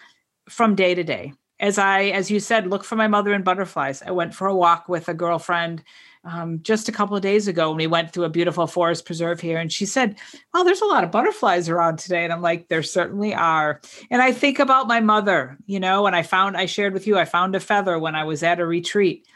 [0.49, 1.33] from day to day.
[1.59, 4.03] As I, as you said, look for my mother in butterflies.
[4.03, 5.83] I went for a walk with a girlfriend
[6.27, 9.41] um, just a couple of days ago and we went through a beautiful forest preserve
[9.41, 9.59] here.
[9.59, 10.17] And she said,
[10.53, 12.25] Oh, there's a lot of butterflies around today.
[12.25, 13.81] And I'm like, There certainly are.
[14.11, 17.17] And I think about my mother, you know, and I found, I shared with you,
[17.17, 19.27] I found a feather when I was at a retreat.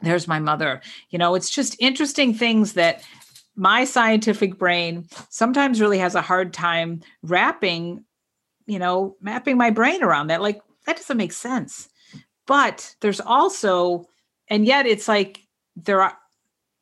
[0.00, 0.80] There's my mother.
[1.10, 3.04] You know, it's just interesting things that
[3.56, 8.04] my scientific brain sometimes really has a hard time wrapping,
[8.66, 10.42] you know, mapping my brain around that.
[10.42, 11.88] Like, that doesn't make sense.
[12.46, 14.06] But there's also,
[14.48, 15.40] and yet it's like,
[15.76, 16.16] there are,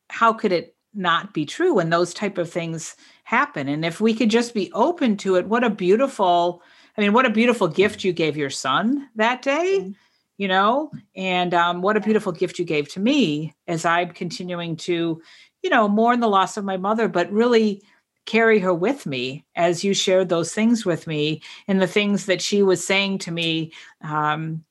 [0.09, 3.69] how could it not be true when those type of things happen?
[3.69, 6.63] And if we could just be open to it, what a beautiful,
[6.97, 9.79] I mean, what a beautiful gift you gave your son that day.
[9.81, 9.93] Mm-hmm
[10.39, 14.77] you know and um, what a beautiful gift you gave to me as i'm continuing
[14.77, 15.21] to
[15.63, 17.83] you know, mourn the loss of my mother, but really
[18.27, 22.43] carry her with me as you shared those things with me and the things that
[22.43, 23.73] she was saying to me.
[24.03, 24.65] Um,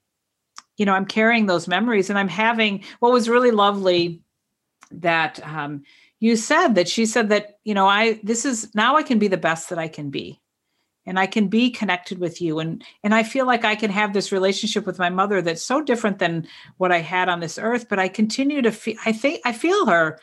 [0.78, 4.21] you know, I'm carrying those memories and I'm having what was really lovely
[4.91, 5.84] that um,
[6.19, 9.28] you said that she said that, you know, I, this is now I can be
[9.28, 10.39] the best that I can be
[11.08, 12.60] and I can be connected with you.
[12.60, 15.82] And, and I feel like I can have this relationship with my mother that's so
[15.82, 16.47] different than
[16.78, 19.88] what I had on this earth, but I continue to feel, I think I feel
[19.88, 20.19] her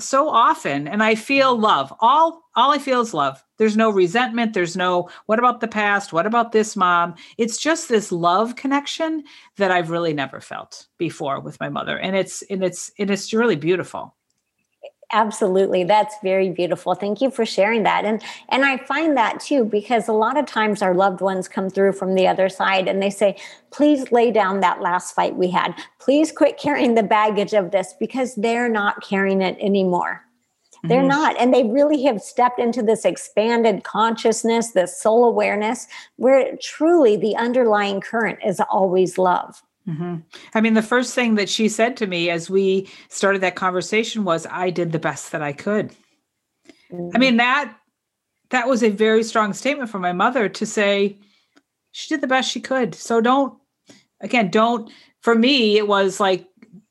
[0.00, 1.64] so often and i feel mm-hmm.
[1.64, 1.92] love.
[2.00, 3.42] All all i feel is love.
[3.58, 4.54] There's no resentment.
[4.54, 6.12] There's no what about the past?
[6.12, 7.14] What about this mom?
[7.38, 9.24] It's just this love connection
[9.56, 13.32] that i've really never felt before with my mother and it's and it's and it's
[13.32, 14.14] really beautiful
[15.14, 19.64] absolutely that's very beautiful thank you for sharing that and and i find that too
[19.64, 23.00] because a lot of times our loved ones come through from the other side and
[23.00, 23.36] they say
[23.70, 27.94] please lay down that last fight we had please quit carrying the baggage of this
[27.98, 30.24] because they're not carrying it anymore
[30.84, 31.08] They're mm-hmm.
[31.08, 31.40] not.
[31.40, 37.36] And they really have stepped into this expanded consciousness, this soul awareness, where truly the
[37.36, 39.62] underlying current is always love.
[39.88, 40.16] Mm-hmm.
[40.54, 44.24] I mean, the first thing that she said to me as we started that conversation
[44.24, 45.94] was, I did the best that I could.
[46.90, 47.10] Mm-hmm.
[47.14, 47.76] I mean, that
[48.50, 51.18] that was a very strong statement from my mother to say
[51.92, 52.94] she did the best she could.
[52.94, 53.58] So don't
[54.20, 56.46] again, don't for me, it was like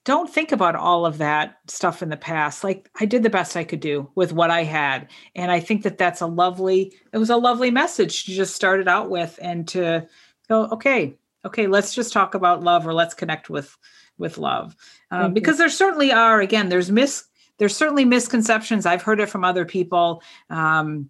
[0.06, 3.56] don't think about all of that stuff in the past like i did the best
[3.56, 7.17] i could do with what i had and i think that that's a lovely it
[7.17, 10.06] was a lovely message to just start it out with and to
[10.49, 13.77] go okay okay let's just talk about love or let's connect with
[14.17, 14.75] with love.
[15.12, 17.25] Um, because there certainly are again there's mis
[17.58, 18.86] there's certainly misconceptions.
[18.86, 20.23] I've heard it from other people.
[20.49, 21.10] Um,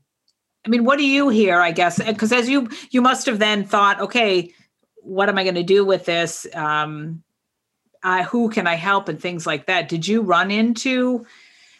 [0.65, 2.01] i mean what do you hear i guess?
[2.01, 4.53] Because as you you must have then thought okay
[5.01, 6.47] what am i going to do with this?
[6.53, 7.23] Um,
[8.03, 9.87] uh, who can I help and things like that.
[9.87, 11.25] Did you run into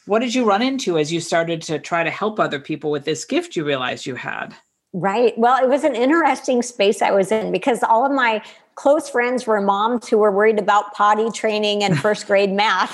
[0.06, 3.06] what did you run into as you started to try to help other people with
[3.06, 4.54] this gift you realized you had?
[4.96, 5.36] Right.
[5.40, 8.44] Well, it was an interesting space I was in because all of my
[8.76, 12.94] close friends were moms who were worried about potty training and first grade math.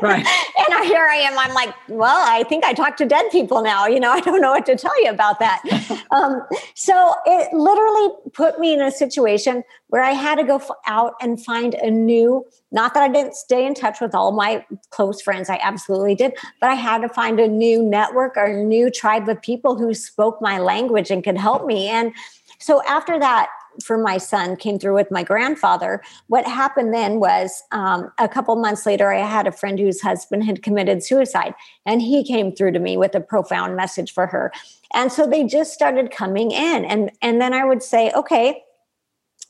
[0.00, 0.26] Right.
[0.70, 1.38] and here I am.
[1.38, 3.86] I'm like, well, I think I talk to dead people now.
[3.86, 5.62] You know, I don't know what to tell you about that.
[6.10, 6.42] um,
[6.74, 11.42] so it literally put me in a situation where I had to go out and
[11.42, 15.48] find a new, not that I didn't stay in touch with all my close friends,
[15.48, 19.28] I absolutely did, but I had to find a new network or a new tribe
[19.28, 21.88] of people who spoke my language and could help me.
[21.88, 22.12] And
[22.58, 23.48] so after that,
[23.82, 26.02] for my son came through with my grandfather.
[26.26, 30.44] What happened then was um, a couple months later, I had a friend whose husband
[30.44, 31.54] had committed suicide,
[31.86, 34.52] and he came through to me with a profound message for her.
[34.94, 38.62] And so they just started coming in, and and then I would say, okay.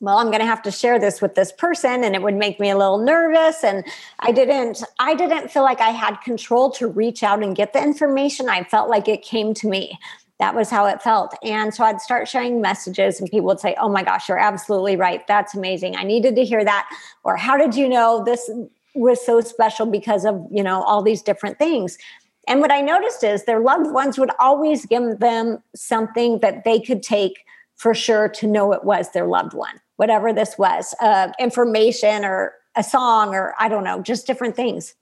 [0.00, 2.60] Well, I'm going to have to share this with this person and it would make
[2.60, 3.84] me a little nervous and
[4.20, 7.82] I didn't I didn't feel like I had control to reach out and get the
[7.82, 8.48] information.
[8.48, 9.98] I felt like it came to me
[10.38, 11.34] that was how it felt.
[11.42, 14.96] And so I'd start sharing messages, and people would say, Oh my gosh, you're absolutely
[14.96, 15.26] right.
[15.26, 15.96] That's amazing.
[15.96, 16.88] I needed to hear that.
[17.24, 18.50] Or how did you know this
[18.94, 21.98] was so special because of, you know, all these different things?
[22.46, 26.80] And what I noticed is their loved ones would always give them something that they
[26.80, 27.44] could take
[27.76, 32.54] for sure to know it was their loved one, whatever this was uh, information or
[32.74, 34.94] a song or I don't know, just different things.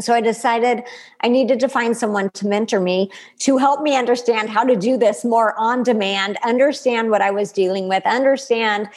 [0.00, 0.82] So I decided
[1.20, 4.96] I needed to find someone to mentor me to help me understand how to do
[4.96, 8.88] this more on demand, understand what I was dealing with, understand,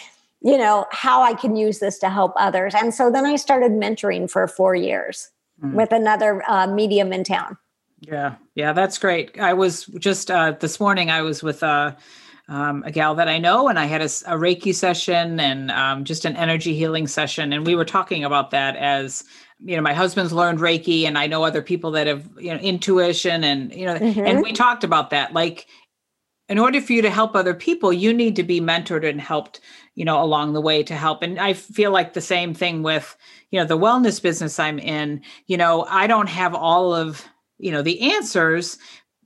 [0.41, 2.73] you know, how I can use this to help others.
[2.75, 5.29] And so then I started mentoring for four years
[5.63, 5.73] mm.
[5.73, 7.57] with another uh, medium in town.
[7.99, 9.39] Yeah, yeah, that's great.
[9.39, 11.95] I was just uh, this morning, I was with uh,
[12.47, 16.03] um, a gal that I know, and I had a, a Reiki session and um,
[16.03, 17.53] just an energy healing session.
[17.53, 19.23] And we were talking about that as
[19.63, 22.59] you know my husband's learned reiki and i know other people that have you know
[22.59, 24.25] intuition and you know mm-hmm.
[24.25, 25.33] and we talked about that.
[25.33, 25.67] Like
[26.49, 29.59] in order for you to help other people you need to be mentored and helped
[29.95, 31.23] you know along the way to help.
[31.23, 33.15] And i feel like the same thing with
[33.51, 35.21] you know the wellness business i'm in.
[35.47, 37.25] You know i don't have all of
[37.57, 38.77] you know the answers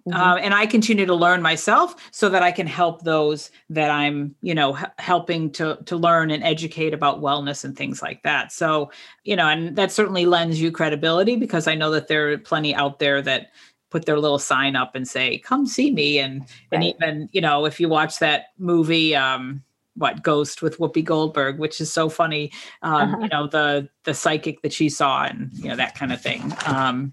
[0.07, 0.19] Mm-hmm.
[0.19, 4.35] Uh, and I continue to learn myself so that I can help those that I'm,
[4.41, 8.51] you know, h- helping to to learn and educate about wellness and things like that.
[8.51, 8.91] So,
[9.23, 12.73] you know, and that certainly lends you credibility because I know that there are plenty
[12.73, 13.51] out there that
[13.91, 16.49] put their little sign up and say, "Come see me," and right.
[16.71, 19.15] and even you know, if you watch that movie.
[19.15, 19.63] um
[19.95, 22.49] what ghost with whoopi goldberg which is so funny
[22.81, 23.17] um uh-huh.
[23.23, 26.53] you know the the psychic that she saw and you know that kind of thing
[26.65, 27.11] um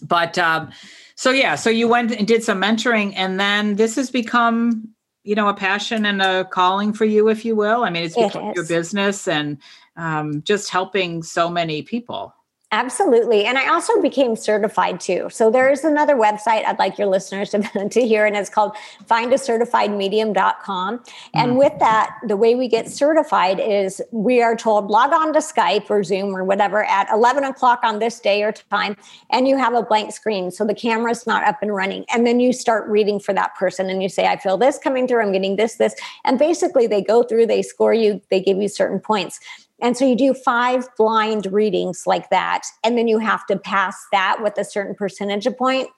[0.00, 0.72] but um
[1.18, 4.88] so yeah so you went and did some mentoring and then this has become
[5.24, 7.82] you know a passion and a calling for you if you will.
[7.82, 9.58] I mean it's become your business and
[9.96, 12.32] um, just helping so many people
[12.70, 13.46] Absolutely.
[13.46, 15.28] And I also became certified too.
[15.30, 18.76] So there is another website I'd like your listeners to, to hear, and it's called
[19.06, 21.02] findacertifiedmedium.com.
[21.32, 21.56] And mm.
[21.56, 25.88] with that, the way we get certified is we are told log on to Skype
[25.88, 28.98] or Zoom or whatever at 11 o'clock on this day or time,
[29.30, 30.50] and you have a blank screen.
[30.50, 32.04] So the camera's not up and running.
[32.12, 35.08] And then you start reading for that person and you say, I feel this coming
[35.08, 35.94] through, I'm getting this, this.
[36.26, 39.40] And basically they go through, they score you, they give you certain points.
[39.80, 42.62] And so you do five blind readings like that.
[42.82, 45.88] And then you have to pass that with a certain percentage of point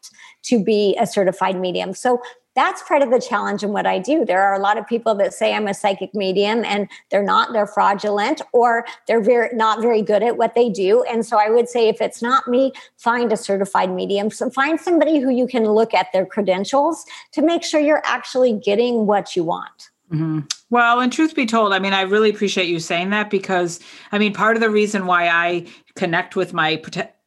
[0.44, 1.94] to be a certified medium.
[1.94, 2.20] So
[2.56, 4.24] that's part of the challenge in what I do.
[4.24, 7.52] There are a lot of people that say I'm a psychic medium and they're not,
[7.52, 11.02] they're fraudulent or they're very not very good at what they do.
[11.04, 14.30] And so I would say if it's not me, find a certified medium.
[14.30, 18.52] So find somebody who you can look at their credentials to make sure you're actually
[18.52, 19.90] getting what you want.
[20.12, 20.40] Mm-hmm.
[20.70, 23.78] Well, and truth be told, I mean, I really appreciate you saying that because,
[24.12, 26.82] I mean, part of the reason why I connect with my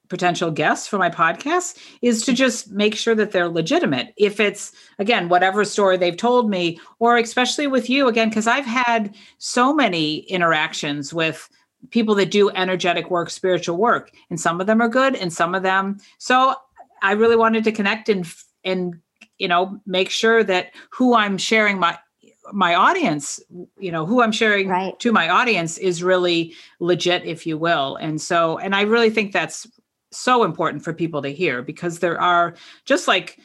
[0.10, 4.14] potential guests for my podcast is to just make sure that they're legitimate.
[4.18, 8.66] If it's, again, whatever story they've told me, or especially with you, again, because I've
[8.66, 11.50] had so many interactions with
[11.90, 15.56] people that do energetic work, spiritual work, and some of them are good and some
[15.56, 15.98] of them.
[16.18, 16.54] So
[17.02, 18.26] I really wanted to connect and,
[18.64, 19.00] and,
[19.38, 21.98] you know, make sure that who I'm sharing my
[22.52, 23.40] my audience
[23.80, 25.00] you know who i'm sharing right.
[25.00, 29.32] to my audience is really legit if you will and so and i really think
[29.32, 29.66] that's
[30.16, 33.40] so important for people to hear because there are just like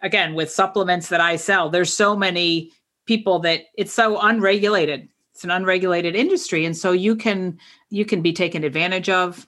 [0.00, 2.70] again with supplements that I sell there's so many
[3.06, 7.58] people that it's so unregulated it's an unregulated industry and so you can
[7.90, 9.46] you can be taken advantage of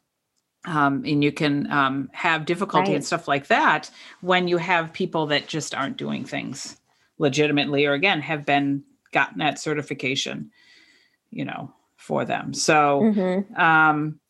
[0.67, 2.97] um, and you can um, have difficulty right.
[2.97, 3.89] and stuff like that
[4.21, 6.77] when you have people that just aren't doing things
[7.19, 10.51] legitimately or again have been gotten that certification
[11.31, 13.61] you know for them so mm-hmm.
[13.61, 14.21] um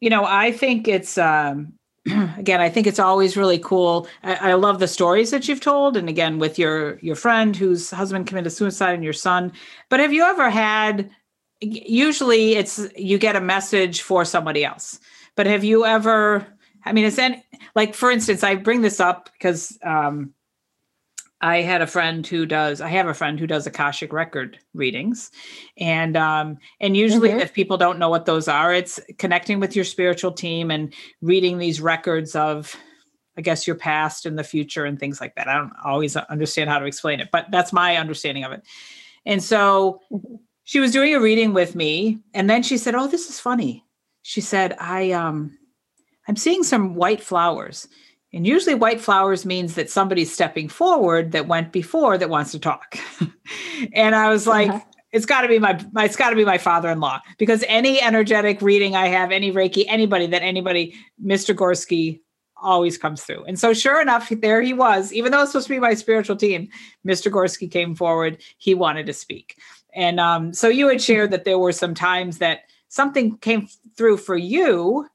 [0.00, 1.74] you know, I think it's um,
[2.38, 4.08] again, I think it's always really cool.
[4.22, 7.90] I, I, love the stories that you've told, and again, with your your friend whose
[7.90, 9.52] husband committed suicide and your son.
[9.88, 11.10] But have you ever had?
[11.60, 14.98] Usually, it's you get a message for somebody else.
[15.36, 16.46] But have you ever?
[16.86, 20.32] I mean, it's any like for instance, I bring this up because um,
[21.42, 22.80] I had a friend who does.
[22.80, 25.30] I have a friend who does akashic record readings,
[25.78, 27.40] and um, and usually, mm-hmm.
[27.40, 31.56] if people don't know what those are, it's connecting with your spiritual team and reading
[31.56, 32.76] these records of,
[33.38, 35.48] I guess, your past and the future and things like that.
[35.48, 38.62] I don't always understand how to explain it, but that's my understanding of it.
[39.24, 40.34] And so, mm-hmm.
[40.64, 43.86] she was doing a reading with me, and then she said, "Oh, this is funny."
[44.20, 45.56] She said, "I um,
[46.28, 47.88] I'm seeing some white flowers."
[48.32, 52.58] And usually white flowers means that somebody's stepping forward that went before that wants to
[52.58, 52.96] talk.
[53.92, 54.80] and I was like, uh-huh.
[55.12, 58.62] it's got to be my, my it's got to be my father-in-law because any energetic
[58.62, 61.54] reading I have, any Reiki, anybody that anybody, Mr.
[61.54, 62.20] Gorski
[62.62, 63.44] always comes through.
[63.44, 66.36] And so sure enough, there he was, even though it's supposed to be my spiritual
[66.36, 66.68] team,
[67.06, 67.32] Mr.
[67.32, 68.40] Gorski came forward.
[68.58, 69.58] He wanted to speak.
[69.92, 73.66] And um, so you had shared that there were some times that something came
[73.96, 75.08] through for you,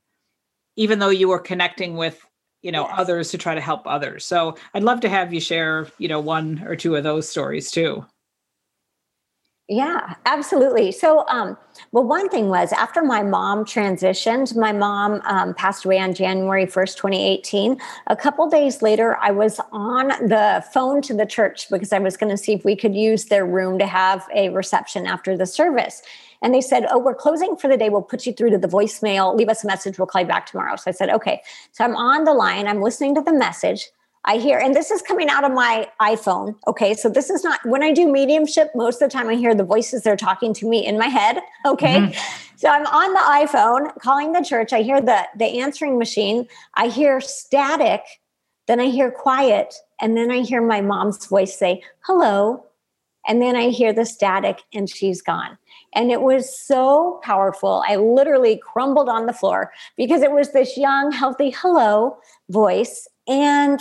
[0.75, 2.25] even though you were connecting with
[2.65, 2.95] you know yes.
[2.97, 6.19] others to try to help others so i'd love to have you share you know
[6.19, 8.03] one or two of those stories too
[9.67, 10.91] yeah, absolutely.
[10.91, 11.57] So, um,
[11.91, 16.67] well, one thing was after my mom transitioned, my mom um, passed away on January
[16.67, 17.81] 1st, 2018.
[18.05, 22.15] A couple days later, I was on the phone to the church because I was
[22.15, 25.47] going to see if we could use their room to have a reception after the
[25.47, 26.03] service.
[26.45, 27.89] And they said, Oh, we're closing for the day.
[27.89, 29.35] We'll put you through to the voicemail.
[29.35, 29.97] Leave us a message.
[29.97, 30.75] We'll call you back tomorrow.
[30.75, 31.41] So I said, Okay.
[31.71, 32.67] So I'm on the line.
[32.67, 33.87] I'm listening to the message.
[34.25, 36.55] I hear, and this is coming out of my iPhone.
[36.67, 36.93] Okay.
[36.93, 39.63] So this is not when I do mediumship, most of the time I hear the
[39.63, 41.39] voices they're talking to me in my head.
[41.65, 41.95] Okay.
[41.95, 42.55] Mm-hmm.
[42.57, 44.71] So I'm on the iPhone calling the church.
[44.71, 46.47] I hear the, the answering machine.
[46.75, 48.01] I hear static.
[48.67, 49.73] Then I hear quiet.
[49.99, 52.63] And then I hear my mom's voice say, hello.
[53.27, 55.57] And then I hear the static and she's gone.
[55.95, 57.83] And it was so powerful.
[57.87, 62.17] I literally crumbled on the floor because it was this young, healthy hello
[62.49, 63.07] voice.
[63.27, 63.79] And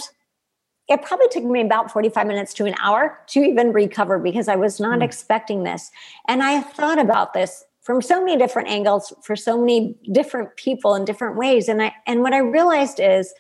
[0.89, 4.57] it probably took me about 45 minutes to an hour to even recover because I
[4.57, 5.05] was not mm.
[5.05, 5.91] expecting this.
[6.29, 10.95] And I thought about this from so many different angles for so many different people
[10.95, 11.69] in different ways.
[11.69, 13.33] And I and what I realized is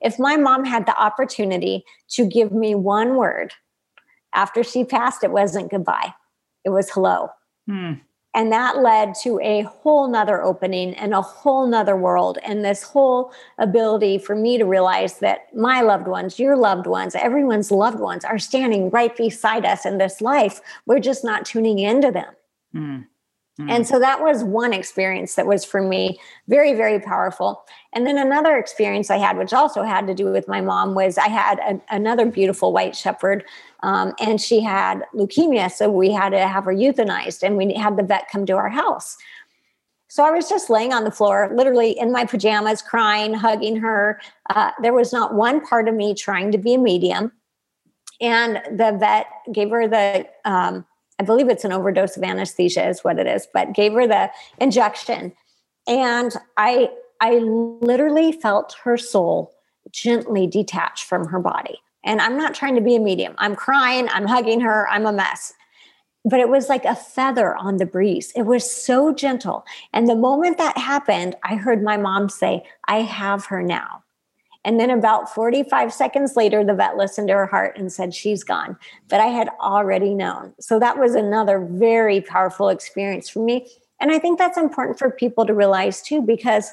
[0.00, 3.54] if my mom had the opportunity to give me one word
[4.34, 6.14] after she passed, it wasn't goodbye.
[6.64, 7.30] It was hello.
[7.68, 8.00] Mm.
[8.36, 12.82] And that led to a whole nother opening and a whole nother world and this
[12.82, 17.98] whole ability for me to realize that my loved ones, your loved ones, everyone's loved
[17.98, 20.60] ones are standing right beside us in this life.
[20.84, 22.34] We're just not tuning into them.
[22.74, 23.06] Mm.
[23.60, 23.70] Mm.
[23.70, 27.64] And so that was one experience that was for me very, very powerful.
[27.92, 31.16] And then another experience I had, which also had to do with my mom, was
[31.16, 33.44] I had a, another beautiful white shepherd,
[33.82, 35.70] um, and she had leukemia.
[35.70, 38.68] So we had to have her euthanized, and we had the vet come to our
[38.68, 39.16] house.
[40.08, 44.20] So I was just laying on the floor, literally in my pajamas, crying, hugging her.
[44.50, 47.32] Uh, there was not one part of me trying to be a medium.
[48.20, 50.86] And the vet gave her the um,
[51.18, 54.30] I believe it's an overdose of anesthesia is what it is, but gave her the
[54.58, 55.32] injection.
[55.86, 59.52] And I I literally felt her soul
[59.90, 61.78] gently detach from her body.
[62.04, 63.34] And I'm not trying to be a medium.
[63.38, 65.54] I'm crying, I'm hugging her, I'm a mess.
[66.24, 68.32] But it was like a feather on the breeze.
[68.36, 69.64] It was so gentle.
[69.92, 74.02] And the moment that happened, I heard my mom say, I have her now.
[74.66, 78.42] And then about 45 seconds later, the vet listened to her heart and said, She's
[78.42, 78.76] gone.
[79.08, 80.54] But I had already known.
[80.58, 83.70] So that was another very powerful experience for me.
[84.00, 86.72] And I think that's important for people to realize too, because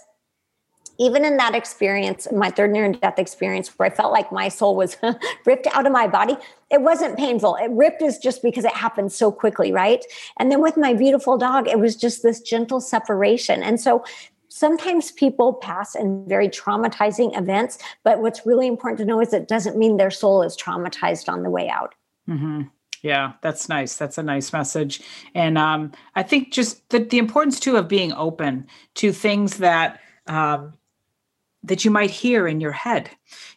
[1.00, 4.76] even in that experience, my third near death experience, where I felt like my soul
[4.76, 4.98] was
[5.46, 6.36] ripped out of my body,
[6.72, 7.56] it wasn't painful.
[7.56, 10.04] It ripped is just because it happened so quickly, right?
[10.40, 13.64] And then with my beautiful dog, it was just this gentle separation.
[13.64, 14.04] And so
[14.54, 19.48] sometimes people pass in very traumatizing events, but what's really important to know is it
[19.48, 21.96] doesn't mean their soul is traumatized on the way out.
[22.30, 22.62] Mm-hmm.
[23.02, 23.96] Yeah, that's nice.
[23.96, 25.02] That's a nice message.
[25.34, 30.00] And um, I think just the, the importance too of being open to things that
[30.28, 30.74] um,
[31.64, 33.10] that you might hear in your head.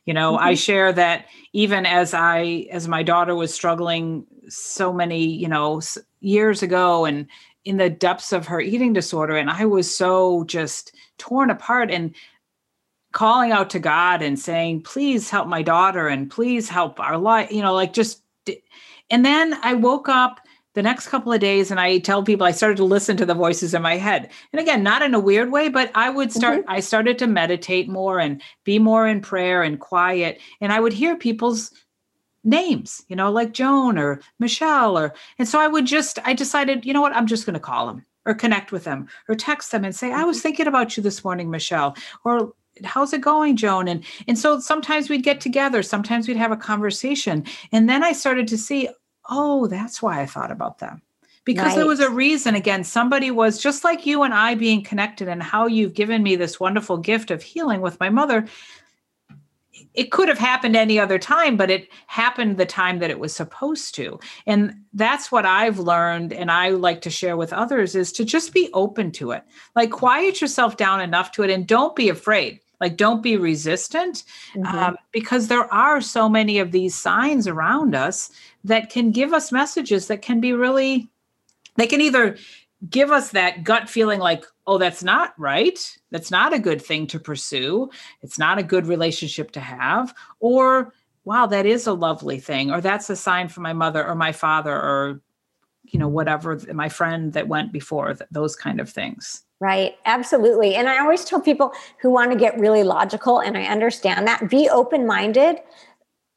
[0.07, 0.45] You know, mm-hmm.
[0.45, 5.83] I share that even as I as my daughter was struggling so many, you know,
[6.21, 7.27] years ago and
[7.67, 12.15] in the depths of her eating disorder and I was so just torn apart and
[13.13, 17.51] calling out to God and saying, "Please help my daughter and please help our life,"
[17.51, 18.23] you know, like just
[19.11, 20.41] and then I woke up
[20.77, 23.35] the next couple of days and I tell people I started to listen to the
[23.35, 24.31] voices in my head.
[24.53, 26.71] And again, not in a weird way, but I would start, mm-hmm.
[26.71, 30.39] I started to meditate more and be more in prayer and quiet.
[30.61, 31.73] And I would hear people's
[32.47, 36.87] names, you know, like Joan or Michelle or, and so I would just, I decided,
[36.87, 39.73] you know what, I'm just going to call them or connect with them or text
[39.73, 40.43] them and say, I was mm-hmm.
[40.43, 42.53] thinking about you this morning, Michelle, or
[42.85, 46.57] how's it going joan and and so sometimes we'd get together sometimes we'd have a
[46.57, 48.89] conversation and then i started to see
[49.31, 51.01] oh that's why i thought about them
[51.45, 51.77] because right.
[51.77, 55.43] there was a reason again somebody was just like you and i being connected and
[55.43, 58.47] how you've given me this wonderful gift of healing with my mother
[59.97, 63.35] it could have happened any other time but it happened the time that it was
[63.35, 64.19] supposed to.
[64.47, 68.53] And that's what i've learned and i like to share with others is to just
[68.53, 69.43] be open to it.
[69.75, 72.61] Like quiet yourself down enough to it and don't be afraid.
[72.81, 74.25] Like don't be resistant
[74.55, 74.67] mm-hmm.
[74.67, 78.31] um, because there are so many of these signs around us
[78.65, 81.09] that can give us messages that can be really
[81.77, 82.37] they can either
[82.91, 85.97] give us that gut feeling like oh that's not right.
[86.11, 87.91] That's not a good thing to pursue.
[88.23, 90.15] It's not a good relationship to have.
[90.41, 90.93] Or
[91.25, 94.33] wow that is a lovely thing or that's a sign from my mother or my
[94.33, 95.21] father or
[95.85, 99.43] you know whatever my friend that went before those kind of things.
[99.59, 100.75] Right, absolutely.
[100.75, 101.73] And I always tell people
[102.03, 105.61] who want to get really logical, and I understand that, be open minded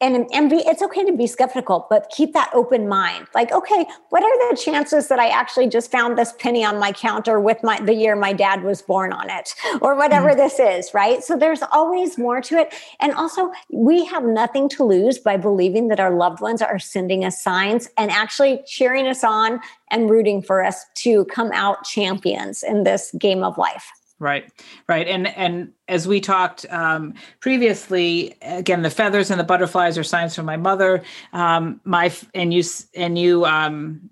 [0.00, 3.26] and and be it's okay to be skeptical but keep that open mind.
[3.34, 6.92] Like okay what are the chances that i actually just found this penny on my
[6.92, 10.36] counter with my the year my dad was born on it or whatever mm.
[10.36, 11.22] this is right?
[11.22, 12.74] So there's always more to it.
[13.00, 17.24] And also we have nothing to lose by believing that our loved ones are sending
[17.24, 22.62] us signs and actually cheering us on and rooting for us to come out champions
[22.62, 23.90] in this game of life
[24.20, 24.52] Right,
[24.86, 30.04] right, and and as we talked um, previously, again, the feathers and the butterflies are
[30.04, 31.02] signs from my mother.
[31.32, 32.62] Um, my and you
[32.94, 34.10] and you um,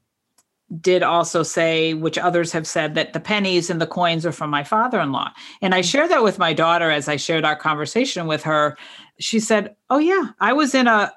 [0.81, 4.49] did also say, which others have said, that the pennies and the coins are from
[4.49, 5.31] my father-in-law.
[5.61, 8.79] And I shared that with my daughter as I shared our conversation with her.
[9.21, 11.13] She said, "Oh yeah, I was in a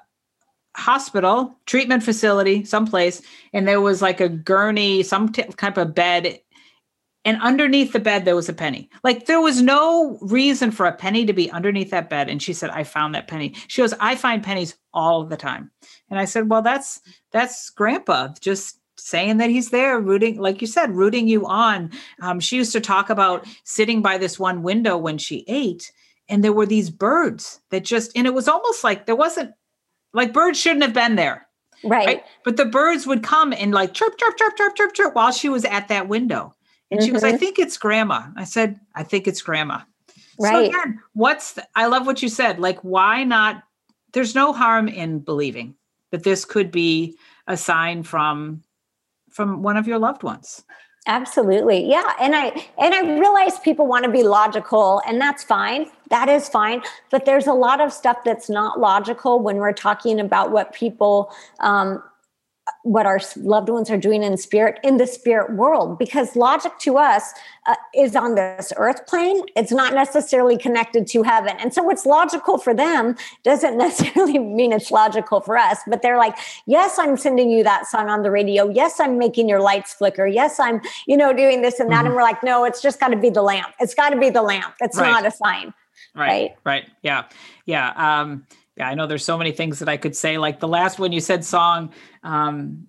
[0.76, 3.22] hospital treatment facility someplace
[3.52, 6.38] and there was like a gurney some t- type of bed
[7.24, 8.90] and underneath the bed there was a penny.
[9.04, 12.28] Like there was no reason for a penny to be underneath that bed.
[12.28, 13.54] And she said i found that penny.
[13.68, 15.70] She goes i find pennies all the time.
[16.10, 17.00] And i said well that's
[17.30, 21.90] that's grandpa just saying that he's there rooting like you said rooting you on.
[22.20, 25.92] Um, she used to talk about sitting by this one window when she ate
[26.28, 29.52] and there were these birds that just and it was almost like there wasn't
[30.12, 31.46] like birds shouldn't have been there.
[31.84, 32.24] Right, right?
[32.44, 35.48] but the birds would come and like chirp chirp chirp chirp chirp chirp while she
[35.48, 36.54] was at that window
[36.92, 37.06] and mm-hmm.
[37.06, 37.38] she goes, I mm-hmm.
[37.38, 38.26] think it's grandma.
[38.36, 39.80] I said, I think it's grandma.
[40.38, 40.70] Right.
[40.70, 42.58] So again, what's the, I love what you said.
[42.58, 43.62] Like, why not?
[44.12, 45.74] There's no harm in believing
[46.10, 47.16] that this could be
[47.46, 48.62] a sign from
[49.30, 50.64] from one of your loved ones.
[51.06, 51.88] Absolutely.
[51.88, 52.12] Yeah.
[52.20, 55.86] And I and I realize people want to be logical and that's fine.
[56.10, 56.82] That is fine.
[57.10, 61.32] But there's a lot of stuff that's not logical when we're talking about what people
[61.60, 62.02] um,
[62.84, 66.96] what our loved ones are doing in spirit in the spirit world because logic to
[66.96, 67.32] us
[67.66, 69.42] uh, is on this earth plane.
[69.56, 71.56] It's not necessarily connected to heaven.
[71.58, 76.18] And so what's logical for them doesn't necessarily mean it's logical for us but they're
[76.18, 76.36] like
[76.66, 78.68] yes i'm sending you that song on the radio.
[78.68, 80.26] Yes i'm making your lights flicker.
[80.26, 81.98] Yes i'm you know doing this and that.
[81.98, 82.06] Mm-hmm.
[82.06, 83.74] and we're like no it's just got to be the lamp.
[83.80, 84.74] It's got to be the lamp.
[84.80, 85.10] It's right.
[85.10, 85.74] not a sign.
[86.14, 86.26] Right.
[86.26, 86.90] Right, right.
[87.02, 87.24] yeah.
[87.66, 88.20] Yeah.
[88.20, 88.46] Um
[88.76, 90.38] yeah, I know there's so many things that I could say.
[90.38, 91.92] Like the last one you said song,
[92.22, 92.86] um,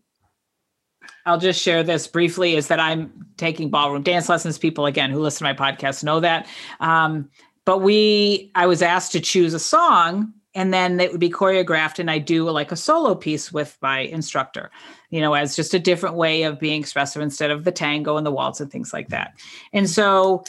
[1.25, 4.57] I'll just share this briefly is that I'm taking ballroom dance lessons.
[4.57, 6.47] People again who listen to my podcast know that.
[6.79, 7.29] Um,
[7.65, 11.99] but we, I was asked to choose a song and then it would be choreographed
[11.99, 14.69] and I do like a solo piece with my instructor,
[15.09, 18.25] you know, as just a different way of being expressive instead of the tango and
[18.25, 19.33] the waltz and things like that.
[19.71, 20.43] And so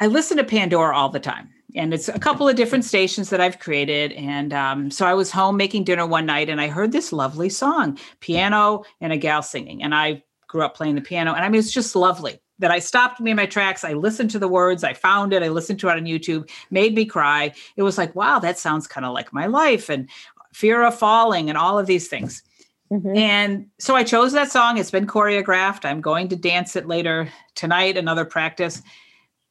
[0.00, 1.50] I listen to Pandora all the time.
[1.74, 4.12] And it's a couple of different stations that I've created.
[4.12, 7.50] And um, so I was home making dinner one night and I heard this lovely
[7.50, 9.82] song, piano and a gal singing.
[9.82, 11.34] And I grew up playing the piano.
[11.34, 13.84] And I mean, it's just lovely that I stopped me in my tracks.
[13.84, 16.94] I listened to the words, I found it, I listened to it on YouTube, made
[16.94, 17.52] me cry.
[17.76, 20.08] It was like, wow, that sounds kind of like my life and
[20.52, 22.42] fear of falling and all of these things.
[22.90, 23.16] Mm-hmm.
[23.16, 24.78] And so I chose that song.
[24.78, 25.84] It's been choreographed.
[25.84, 28.82] I'm going to dance it later tonight, another practice.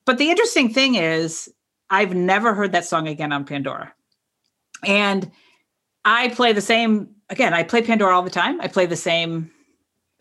[0.06, 1.48] But the interesting thing is,
[1.90, 3.94] I've never heard that song again on Pandora.
[4.84, 5.32] And
[6.06, 8.62] I play the same, again, I play Pandora all the time.
[8.62, 9.52] I play the same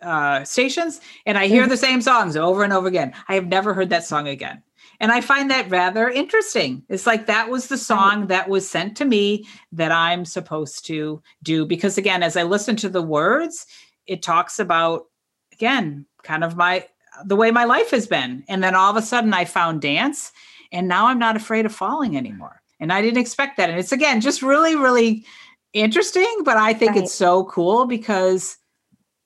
[0.02, 1.70] uh, stations and I hear mm-hmm.
[1.70, 3.14] the same songs over and over again.
[3.28, 4.62] I have never heard that song again.
[4.98, 6.82] And I find that rather interesting.
[6.88, 11.22] It's like that was the song that was sent to me that I'm supposed to
[11.42, 11.66] do.
[11.66, 13.66] Because again, as I listen to the words,
[14.06, 15.06] it talks about,
[15.52, 16.86] again, kind of my,
[17.24, 18.44] the way my life has been.
[18.48, 20.32] And then all of a sudden I found dance
[20.72, 22.62] and now I'm not afraid of falling anymore.
[22.78, 23.70] And I didn't expect that.
[23.70, 25.24] And it's again, just really, really
[25.72, 26.42] interesting.
[26.44, 27.04] But I think right.
[27.04, 28.58] it's so cool because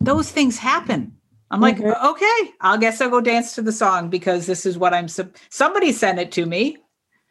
[0.00, 1.16] those things happen
[1.50, 2.06] I'm like, mm-hmm.
[2.06, 5.08] okay, I guess I'll go dance to the song because this is what I'm.
[5.08, 6.78] Somebody sent it to me.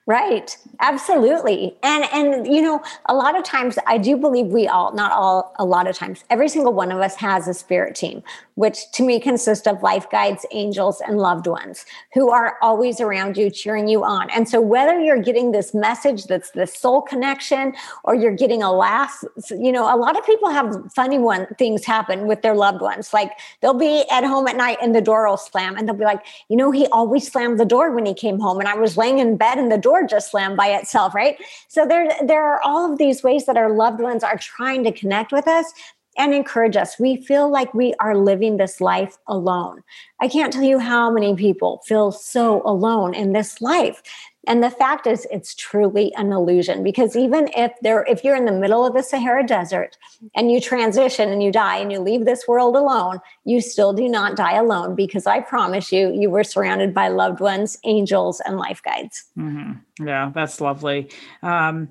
[0.10, 0.58] Right.
[0.80, 1.76] Absolutely.
[1.84, 5.54] And and you know, a lot of times I do believe we all not all
[5.60, 8.24] a lot of times every single one of us has a spirit team,
[8.56, 11.86] which to me consists of life guides, angels and loved ones
[12.16, 14.32] who are always around you cheering you on.
[14.32, 18.72] And so whether you're getting this message that's the soul connection or you're getting a
[18.72, 22.82] laugh, you know, a lot of people have funny one things happen with their loved
[22.82, 23.14] ones.
[23.14, 26.06] Like they'll be at home at night and the door will slam and they'll be
[26.06, 28.98] like, "You know, he always slammed the door when he came home and I was
[28.98, 31.38] laying in bed and the door just slammed by itself, right?
[31.68, 34.92] So there, there are all of these ways that our loved ones are trying to
[34.92, 35.72] connect with us
[36.18, 37.00] and encourage us.
[37.00, 39.84] We feel like we are living this life alone.
[40.20, 44.02] I can't tell you how many people feel so alone in this life.
[44.48, 48.46] And the fact is, it's truly an illusion because even if there, if you're in
[48.46, 49.98] the middle of the Sahara Desert
[50.34, 54.10] and you transition and you die and you leave this world alone, you still do
[54.10, 58.58] not die alone because I promise you, you were surrounded by loved ones, angels, and
[58.58, 59.26] life guides.
[59.38, 60.08] Mm-hmm.
[60.08, 61.12] Yeah, that's lovely.
[61.44, 61.90] Um,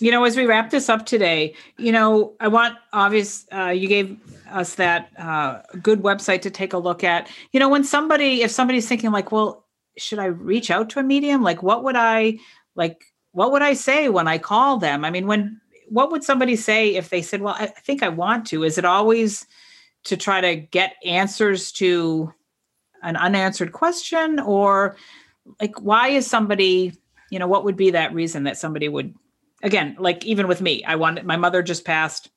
[0.00, 3.86] you know, as we wrap this up today, you know, I want obvious, uh, you
[3.86, 4.18] gave
[4.50, 7.28] us that uh, good website to take a look at.
[7.52, 9.66] You know, when somebody, if somebody's thinking like, well,
[9.98, 11.42] should I reach out to a medium?
[11.42, 12.38] Like, what would I
[12.74, 13.04] like?
[13.32, 15.04] What would I say when I call them?
[15.04, 18.46] I mean, when what would somebody say if they said, "Well, I think I want
[18.46, 18.64] to"?
[18.64, 19.46] Is it always
[20.04, 22.32] to try to get answers to
[23.02, 24.96] an unanswered question, or
[25.60, 26.92] like why is somebody?
[27.30, 29.14] You know, what would be that reason that somebody would?
[29.62, 32.30] Again, like even with me, I wanted my mother just passed.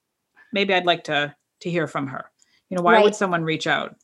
[0.51, 2.25] Maybe I'd like to to hear from her.
[2.69, 3.03] You know, why right.
[3.03, 3.95] would someone reach out?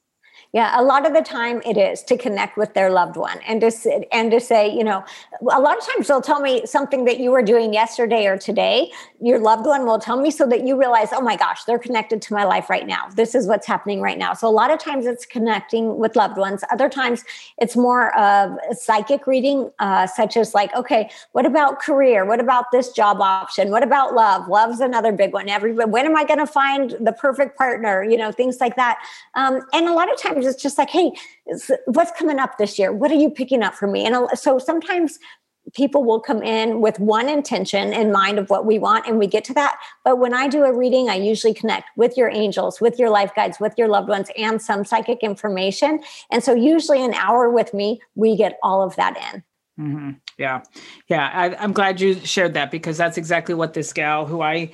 [0.52, 3.62] Yeah, a lot of the time it is to connect with their loved one and
[3.62, 5.04] to sit and to say, you know,
[5.42, 8.92] a lot of times they'll tell me something that you were doing yesterday or today.
[9.22, 12.20] Your loved one will tell me so that you realize, oh my gosh, they're connected
[12.24, 13.10] to my life right now.
[13.10, 14.34] This is what's happening right now.
[14.34, 16.64] So a lot of times it's connecting with loved ones.
[16.72, 17.24] Other times
[17.60, 22.26] it's more of psychic reading, uh, such as like, okay, what about career?
[22.26, 23.70] What about this job option?
[23.70, 24.48] What about love?
[24.48, 25.48] Love's another big one.
[25.48, 28.04] Everybody, when am I going to find the perfect partner?
[28.04, 28.98] You know, things like that.
[29.36, 31.12] Um, and a lot of times it's just like, hey,
[31.86, 32.92] what's coming up this year?
[32.92, 34.06] What are you picking up for me?
[34.06, 35.20] And so sometimes
[35.74, 39.28] people will come in with one intention in mind of what we want and we
[39.28, 42.82] get to that but when i do a reading i usually connect with your angels
[42.82, 46.00] with your life guides with your loved ones and some psychic information
[46.32, 49.44] and so usually an hour with me we get all of that in
[49.86, 50.12] mm-hmm.
[50.38, 50.62] yeah
[51.08, 54.72] yeah I, i'm glad you shared that because that's exactly what this gal who i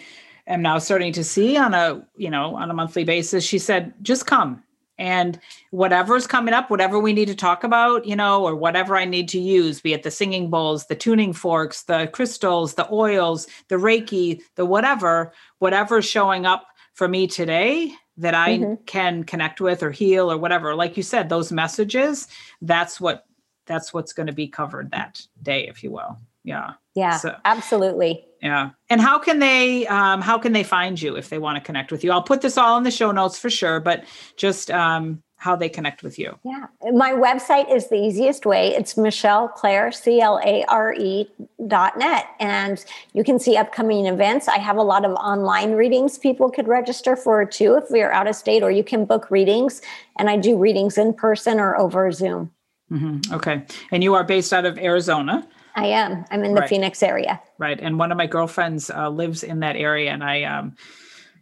[0.47, 3.93] am now starting to see on a you know on a monthly basis she said
[4.01, 4.63] just come
[4.97, 5.39] and
[5.71, 9.27] whatever's coming up whatever we need to talk about you know or whatever i need
[9.29, 13.75] to use be it the singing bowls the tuning forks the crystals the oils the
[13.75, 18.81] reiki the whatever whatever's showing up for me today that i mm-hmm.
[18.85, 22.27] can connect with or heal or whatever like you said those messages
[22.61, 23.25] that's what
[23.65, 26.17] that's what's going to be covered that day if you will.
[26.43, 26.73] Yeah.
[26.93, 28.69] Yeah so, absolutely yeah.
[28.91, 31.91] And how can they um, how can they find you if they want to connect
[31.91, 32.11] with you?
[32.11, 34.05] I'll put this all in the show notes for sure but
[34.37, 36.37] just um, how they connect with you.
[36.43, 36.67] Yeah.
[36.93, 38.75] My website is the easiest way.
[38.75, 41.27] It's michelle clare c-l-a-r-e
[41.65, 42.27] dot net.
[42.39, 44.47] And you can see upcoming events.
[44.47, 48.11] I have a lot of online readings people could register for too if we are
[48.11, 49.81] out of state or you can book readings.
[50.19, 52.51] And i do readings in person or over zoom.
[52.91, 53.33] Mm-hmm.
[53.33, 53.63] okay.
[53.91, 56.25] And you are based out of arizona I am.
[56.31, 56.69] I'm in the right.
[56.69, 57.41] Phoenix area.
[57.57, 57.79] Right.
[57.79, 60.75] And one of my girlfriends uh, lives in that area, and I um,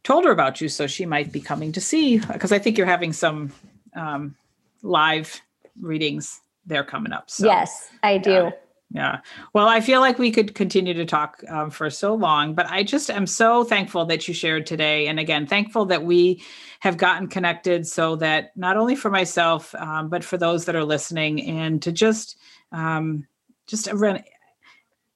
[0.03, 2.87] told her about you, so she might be coming to see because I think you're
[2.87, 3.51] having some
[3.95, 4.35] um,
[4.81, 5.41] live
[5.79, 7.29] readings there coming up.
[7.29, 8.51] So, yes, I do.
[8.93, 9.21] Yeah.
[9.53, 12.83] Well, I feel like we could continue to talk um, for so long, but I
[12.83, 15.07] just am so thankful that you shared today.
[15.07, 16.43] And again, thankful that we
[16.79, 20.83] have gotten connected so that not only for myself, um, but for those that are
[20.83, 22.37] listening and to just,
[22.71, 23.25] um,
[23.67, 23.87] just,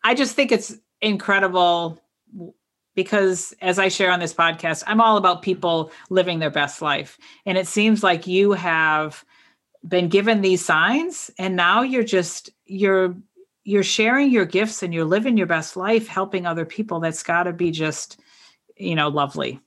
[0.03, 2.01] I just think it's incredible
[2.95, 7.17] because as I share on this podcast, I'm all about people living their best life.
[7.45, 9.23] And it seems like you have
[9.87, 13.15] been given these signs and now you're just, you're,
[13.67, 17.43] you're sharing your gifts and you're living your best life helping other people that's got
[17.43, 18.17] to be just
[18.77, 19.59] you know lovely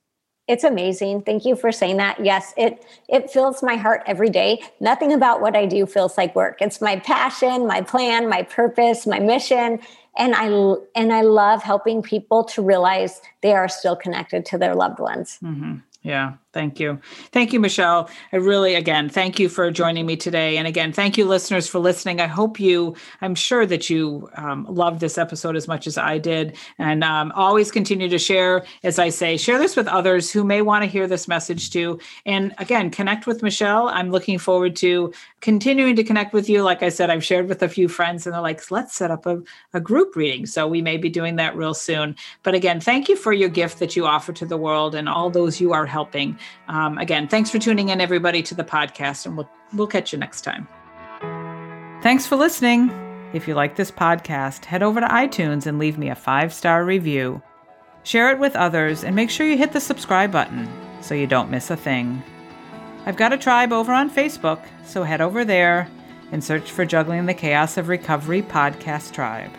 [0.50, 1.22] it's amazing.
[1.22, 2.24] Thank you for saying that.
[2.24, 4.62] Yes it it fills my heart every day.
[4.80, 6.60] Nothing about what i do feels like work.
[6.60, 9.80] It's my passion my plan my purpose my mission.
[10.16, 10.46] And i
[10.94, 15.38] and i love helping people to realize they are still connected to their loved ones.
[15.42, 15.76] Mm-hmm.
[16.02, 16.98] yeah Thank you.
[17.30, 18.10] Thank you, Michelle.
[18.32, 20.56] I really, again, thank you for joining me today.
[20.56, 22.20] And again, thank you, listeners, for listening.
[22.20, 26.18] I hope you, I'm sure that you um, loved this episode as much as I
[26.18, 26.56] did.
[26.78, 30.60] And um, always continue to share, as I say, share this with others who may
[30.60, 32.00] want to hear this message too.
[32.26, 33.88] And again, connect with Michelle.
[33.88, 36.64] I'm looking forward to continuing to connect with you.
[36.64, 39.24] Like I said, I've shared with a few friends and they're like, let's set up
[39.24, 39.40] a,
[39.72, 40.46] a group reading.
[40.46, 42.16] So we may be doing that real soon.
[42.42, 45.30] But again, thank you for your gift that you offer to the world and all
[45.30, 46.36] those you are helping.
[46.68, 50.18] Um, again, thanks for tuning in, everybody, to the podcast, and we'll we'll catch you
[50.18, 50.66] next time.
[52.02, 52.90] Thanks for listening.
[53.32, 56.84] If you like this podcast, head over to iTunes and leave me a five star
[56.84, 57.42] review.
[58.02, 60.68] Share it with others and make sure you hit the subscribe button
[61.00, 62.22] so you don't miss a thing.
[63.06, 65.88] I've got a tribe over on Facebook, so head over there
[66.32, 69.50] and search for Juggling the Chaos of Recovery Podcast Tribe.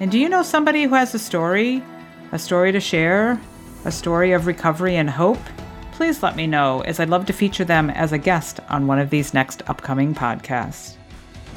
[0.00, 1.82] And do you know somebody who has a story?
[2.32, 3.40] A story to share?
[3.84, 5.38] A story of recovery and hope?
[5.96, 8.98] Please let me know, as I'd love to feature them as a guest on one
[8.98, 10.96] of these next upcoming podcasts.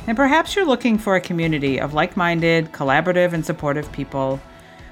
[0.07, 4.39] And perhaps you're looking for a community of like minded, collaborative, and supportive people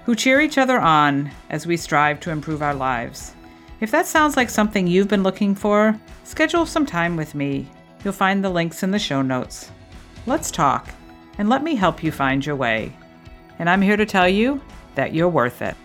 [0.04, 3.36] who cheer each other on as we strive to improve our lives.
[3.80, 7.70] If that sounds like something you've been looking for, schedule some time with me.
[8.04, 9.72] You'll find the links in the show notes.
[10.26, 10.90] Let's talk,
[11.38, 12.94] and let me help you find your way.
[13.60, 14.62] And I'm here to tell you
[14.96, 15.78] that you're worth it.